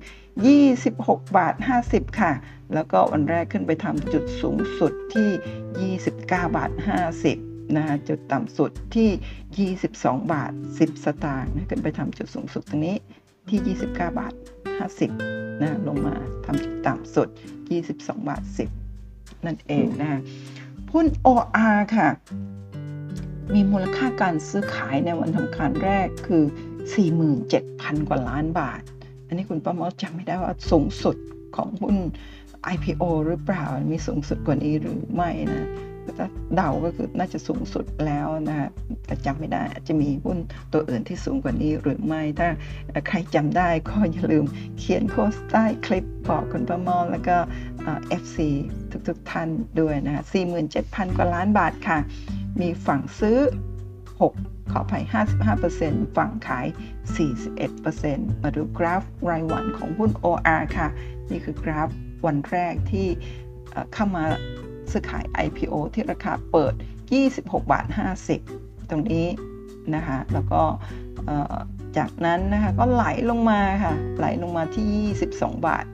[0.66, 1.55] 26 บาท
[1.88, 2.32] 50 ค่ะ
[2.74, 6.72] แล้วก็วันแรกขึ้นไปทำจุดสูงสุดที่ 29 บาท
[7.24, 12.97] 50นะจุดต่ำสุดที่ 22 บาท 10 สตางค์ขึ้นไปทำจุดสูงสุดตรงนี้
[13.49, 14.34] ที่ 29 บาท
[14.97, 17.28] 50นะลงมาทำจุดต่ำสุด
[17.78, 18.86] 22 บาท 10
[19.48, 20.22] นั่นเองนะ
[20.93, 22.10] หุ้น OR ค่ะ
[23.54, 26.43] มีมูลค่าการซื้อขายในวันทำการแรกคือ
[27.26, 28.82] 47,000 กว่าล้านบาท
[29.28, 31.16] อันนี้คุณประมอจำไม่ได้ว่าสูงสุด
[31.56, 31.98] ของหุ้น
[32.74, 35.68] IPO หรือเปล่า มีสูงสุดกว่านี้หรือไม่นะ
[36.20, 38.70] ถ้าเดาก็คือน่าจะสูงสุดแล้วนะ
[39.06, 40.38] แต่จำไม่ได้จจะมีหุ้น
[40.74, 42.50] ตัวอื่นที่สูงกว่านี้หรือไม่ ถ้า
[43.08, 44.45] ใครจำได้ก็อย่าลืม
[44.78, 47.38] เขียนโพสต์ใต้คลิปบอกคุณประมอแล้วก็
[48.21, 48.38] FC
[49.07, 50.23] ทุกๆท่านด้วยนะ
[50.69, 51.99] 47,000 กว่าล้านบาทค่ะ
[52.61, 53.38] มีฝั่งซื้อ
[54.05, 55.03] 6 ขออภัย
[55.59, 56.67] 55%ฝั่งขาย
[57.55, 60.88] 41%มาดูกราฟรายวันของหุ้น OR ค่ะ
[61.29, 61.89] นี่คือกราฟ
[62.25, 63.07] วันแรกที่
[63.93, 64.23] เข้ามา
[64.91, 66.73] ซื้อขาย IPO ที่ราคาเปิด
[67.21, 67.85] 26 บาท
[68.38, 69.27] 50 ตรงนี้
[69.95, 70.61] นะคะ แล้วก็
[71.97, 75.85] จากนั้นนะคะก็ไหลลงมาค่ะ ไหลลงมาที่ 22 บาท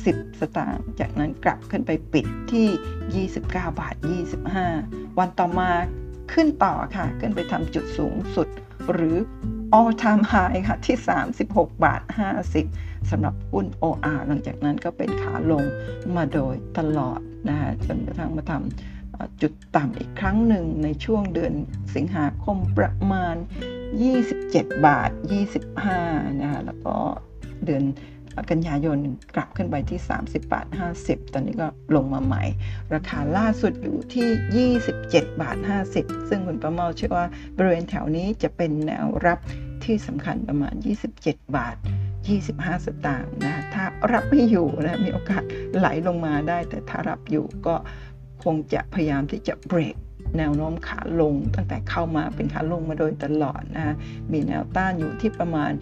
[0.00, 3.94] 10 สตางค์จากนั้นกลับขึ้นไปปิดที่ 29 บาท
[4.56, 5.70] 25 วันต่อมา
[6.32, 8.48] ขึ้นต่อค่ะ ขึ้นไปทำจุดสูงสุด
[8.92, 9.16] หรือ
[9.78, 10.96] all time high ค่ะ ที่
[11.38, 12.00] 36 บาท
[12.56, 15.64] 50สำหรับหุ้น OR หลังจากนั้นก็เป็นขาลง
[16.16, 21.54] มาโดยตลอดนะคะจนกระทั่งมาทำจุดต่ำอีกครั้งหนึ่งในช่วงเดือน
[21.94, 23.36] สิงหาคมประมาณ
[24.10, 25.10] 27 บาท
[25.76, 26.96] 25นะคะแล้วก็
[27.64, 27.84] เดือน
[28.50, 28.98] กันยายน
[29.34, 30.66] กลับขึ้นไปที่ 30บาท
[31.00, 31.66] 50 ตอนนี้ก็
[31.96, 32.44] ลงมาใหม่
[32.94, 35.56] ราคาล่าสุดอยู่ที่ 27บาท
[35.94, 37.26] 50 ซึ่งคุณประเมาเชื่อว่า
[37.56, 39.38] บริเวณแถวนี้จะเป็นแนวรับ
[39.84, 40.74] ที่สำคัญประมาณ
[41.14, 41.76] 27 บาท
[42.30, 45.42] 25 สตางค์นะถ้ารับไม่อยู่นะมีโอกาส
[45.76, 47.74] ไหลลงมาได้ แต่ถ้ารับอยู่ก็
[48.44, 49.96] คงจะพยายามที่จะเบรก
[50.38, 53.96] แนวโน้มขาลง ตั้งแต่เข้ามาเป็นขาลงมาโดยตลอดนะ
[54.32, 55.72] มีแนวต้านอยู่ที่ประมาณ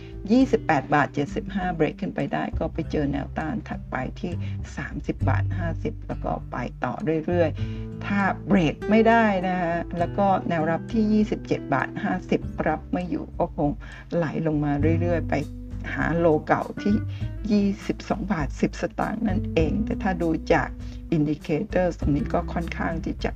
[0.40, 1.09] 28 บาท
[1.42, 4.32] 75 เบรกขึ้นไปได้ ก็ไปเจอแนวต้านถัดไปที่
[4.78, 5.44] 30 บาท
[5.76, 6.94] 50 แล้วก็ไปต่อ
[7.26, 11.88] เรื่อยๆ ถ้าเบรกไม่ได้นะฮะแล้วก็แนวรับที่ 27 บาท
[12.28, 13.70] 50 รับไม่อยู่ก็คง
[14.14, 15.34] ไหลลงมาเรื่อย ๆ ไป
[15.94, 20.68] หา low เก่าที่ 22 บาท 10 สตางค์นั่นเอง แต่ถ้าดูจาก
[21.12, 23.30] indicator ตรงนี้ก็ค่อนข้างที่จะ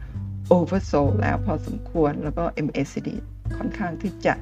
[0.48, 3.09] oversold แล้วพอสมควรแล้วก็ MACD
[3.57, 4.34] ค่อนข้างที่จะ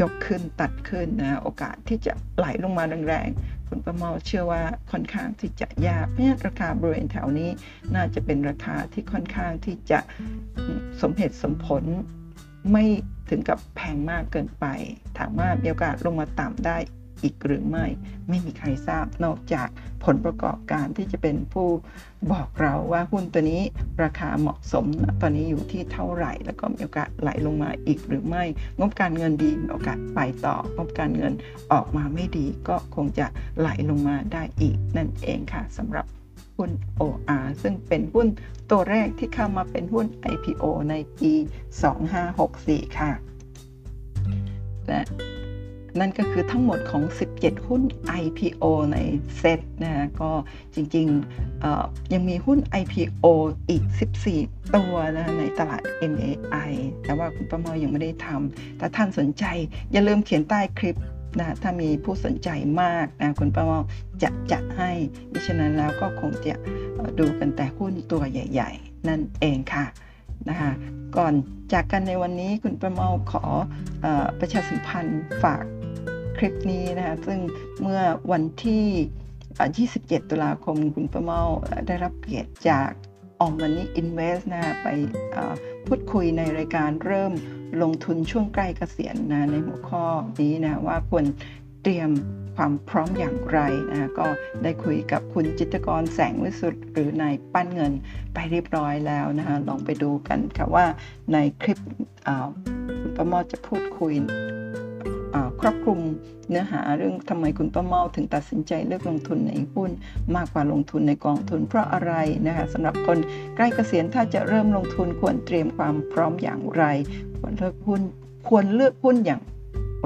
[0.00, 7.50] ยกขึ้นตัดขึ้นนะโอกาสที่จะไหลลงมาแรงๆคุณประเมาเชื่อว่าค่อนข้างที่จะยาก เพราะราคาบริเวณแถวนี้
[7.94, 9.98] น่าจะเป็นราคาที่ค่อนข้างที่จะ
[11.00, 11.82] สมเหตุสมผล
[12.72, 12.84] ไม่
[13.30, 14.66] ถึงกับแพงมากเกินไป
[15.18, 16.76] ถามว่ามีโอกาสลงมาต่ำได้
[17.22, 17.86] อีกหรือไม่
[18.28, 19.68] ไม่มีใครทราบนอกจาก
[20.04, 21.68] ผลประกอบการที่จะเป็นผู้
[22.32, 23.62] บอกเราว่าหุ้นตัวนี้
[24.02, 24.86] ราคาเหมาะสม
[25.20, 28.44] ตอนนี้อยู่ที่เท่าไหร่ แล้วก็มีโอกาสไหลลงมาอีกหรือไม่
[28.78, 31.32] งบการเงินดีมีโอกาสไปต่องบการเงิน
[31.72, 33.26] ออกมาไม่ดีก็คงจะ
[33.58, 36.06] ไหลลงมาได้อีกนั่นเองค่ะสำหรับ
[36.56, 38.28] หุ้น OR ซึ่งเป็นหุ้น
[38.70, 41.32] ตัวแรกที่เข้ามาเป็นหุ้น IPO ในปี
[42.16, 43.12] 2564 ค่ะ
[44.88, 45.00] และ
[46.00, 47.02] นั่นก็คือทั้งหมดของ
[47.36, 47.82] 17 หุ้น
[48.22, 48.98] IPO ใน
[49.38, 50.30] เซตนะฮะก็
[50.74, 53.26] จริงๆยังมีหุ้น IPO
[53.70, 53.84] อีก
[54.30, 55.82] 14 ตัวนะในตลาด
[56.12, 56.72] MAI
[57.02, 59.44] แต่ว่าคุณประเมอยังไม่ได้ทำแต่ท่านสนใจ
[59.92, 60.96] อย่าลืมเขียนใต้คลิป
[61.38, 62.48] นะถ้ามีผู้สนใจ
[62.82, 63.78] มากนะคุณประมา
[64.22, 64.90] จะจัดให้
[65.32, 66.54] ดิฉะนั้นแล้วก็คงจะ
[67.18, 69.84] ดูกันแต่หุ้นตัวใหญ่ ๆ นั่นเองค่ะ
[70.48, 70.72] นะคะ
[71.16, 71.34] ก่อน
[71.72, 73.44] จากกันในวันนี้คุณประเมาขอ
[74.04, 74.06] อ
[74.40, 75.64] ประชาสัมพันธ์ฝาก
[76.38, 77.40] คลิปนี้นะคะซึ่ง
[77.82, 78.00] เมื่อ
[78.32, 78.84] วันที่
[79.98, 81.42] 27 ตุลาคมคุณประเมา
[81.86, 82.90] ได้รับเกียรติจาก
[83.40, 84.88] ออมมันนี่อินเวสนะไป
[85.86, 87.32] พูดคุยในรายการเริ่ม
[87.82, 90.06] ลงทุนช่วงใกล้เกษียณนะในหัวข้อ
[90.40, 91.24] นี้นะว่าควร
[91.82, 92.10] เตรียม
[92.56, 93.58] ความพร้อมอย่างไร
[93.90, 94.26] นะก็
[94.62, 97.92] ได้คุยกับคุณจิตกรแสงวิสุทธ์หรือนายปั้นเงิน
[98.34, 100.86] ไปเรียบร้อยแล้วนะคะลองไปดูกันค่ะว่า
[101.32, 101.78] ในคลิป
[103.00, 104.14] คุณประมอจะพูดคุย
[105.66, 106.00] รอบคลุม
[106.48, 109.90] เนื้อหาเรื่องทำไมคุณป้าเมาถึงตัดสินใจเลือกลงทุนในหุ้น
[110.36, 112.12] มากกว่าลงทุนในกองทุน เพราะอะไร
[112.46, 113.18] นะคะสำหรับคน
[113.56, 116.82] ใกล้เกษียณถ้าจะเริ่มลงทุนควรเตรียมความพร้อมอย่างไร
[117.38, 118.02] ควรเลือกหุ้น
[118.48, 119.42] ควรเลือกหุ้นอย่าง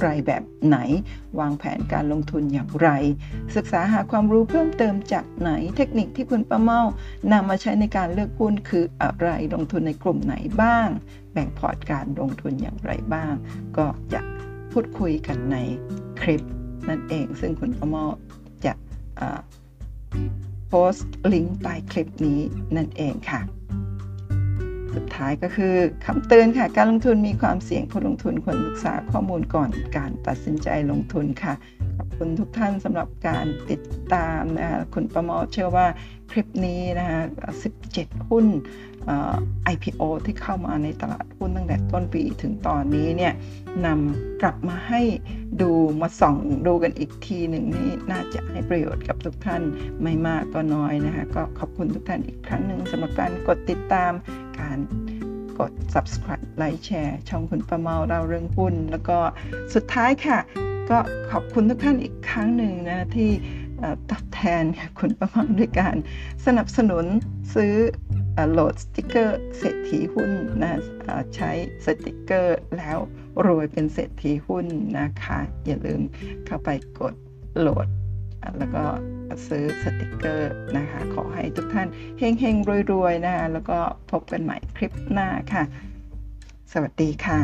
[0.02, 0.78] ไรแบบไหน
[1.38, 2.88] วางแผนการลงทุนอย่างไร
[3.56, 6.82] ศึกษาหาความรู้เพิ่มเติมจากไหน เทคนิคที่คุณป้าเมา
[7.32, 10.88] นำมาใช้ในการเลือกหุ้นคืออะไรลงทุนในกลุ่มไหนบ้าง
[11.32, 13.32] แบ่งพอร์ตการลงทุนอย่างไรบ้าง
[13.76, 14.20] ก็จะ
[14.72, 15.56] พูดคุยกันใน
[16.22, 16.42] คลิป
[16.88, 18.04] นั่นเอง ซึ่งคุณประมอ
[18.64, 18.72] จะ
[20.68, 22.40] โพสต์ลิงก์ใต้คลิปนี้
[22.76, 23.40] นั่นเองค่ะ
[24.94, 31.54] สุดท้ายก็คือคำเตือนค่ะ การลงทุนมีความเสี่ยงผู้ลงทุนควรศึกษาข้อมูลก่อนการตัดสินใจลงทุนค่ะ
[31.96, 33.80] ขอบคุณทุกท่านสำหรับการติด
[34.14, 35.86] ตามนะคะคุณประมอเชื่อว่า
[36.30, 37.20] คลิปนี้นะคะ
[37.76, 38.46] 17 หุ้น
[39.74, 43.32] IPO ที่เข้ามาในตลาดหุ้นตั้งแต่ต้นปีถึงตอนนี้เนี่ย
[43.86, 45.02] นำกลับมาให้
[45.62, 45.70] ดู
[46.00, 46.36] มาส่อง
[46.66, 49.62] ดูกันอีกทีหนึ่งนี่น่าจะให้ประโยชน์กับทุกท่าน
[50.02, 54.12] ไม่มากก็น้อยนะคะก็ขอบคุณทุกท่านอีกครั้งหนึ่งสำหรับการกดติดตาม
[54.60, 54.78] การ
[55.58, 59.18] กด subscribe ไลค์แชร์ช่องคุณประเมาเราเรื่องหุ้น แล้วก็
[59.74, 60.38] สุดท้ายค่ะ
[60.90, 60.98] ก็
[61.30, 63.30] ขอบคุณทุกท่านอีกครั้งหนึ่งนะที่
[64.10, 64.64] ตอบแทน
[64.98, 65.96] คุณประมาด้วยการ
[66.46, 67.04] สนับสนุน
[67.54, 67.74] ซื้อ
[68.50, 70.30] โหลดสติกเกอร์เศรษฐีหุ้น
[70.62, 70.80] นะ
[71.36, 71.50] ใช้
[71.84, 72.98] สติกเกอร์แล้ว
[73.46, 74.66] รวยเป็นเศรษฐีหุ้น
[74.98, 76.00] นะคะ อย่าลืม
[76.46, 76.68] เข้าไป
[77.00, 77.14] กด
[77.58, 77.86] โหลด
[78.58, 78.84] แล้วก็
[79.48, 81.88] ซื้อสติกเกอร์นะคะ ขอให้ทุกท่าน
[82.18, 83.78] เฮงๆรวยๆนะคะแล้วก็
[84.10, 85.64] พบกันใหม่คลิปหน้าค่ะ
[86.72, 87.40] สวัสดีค่ะ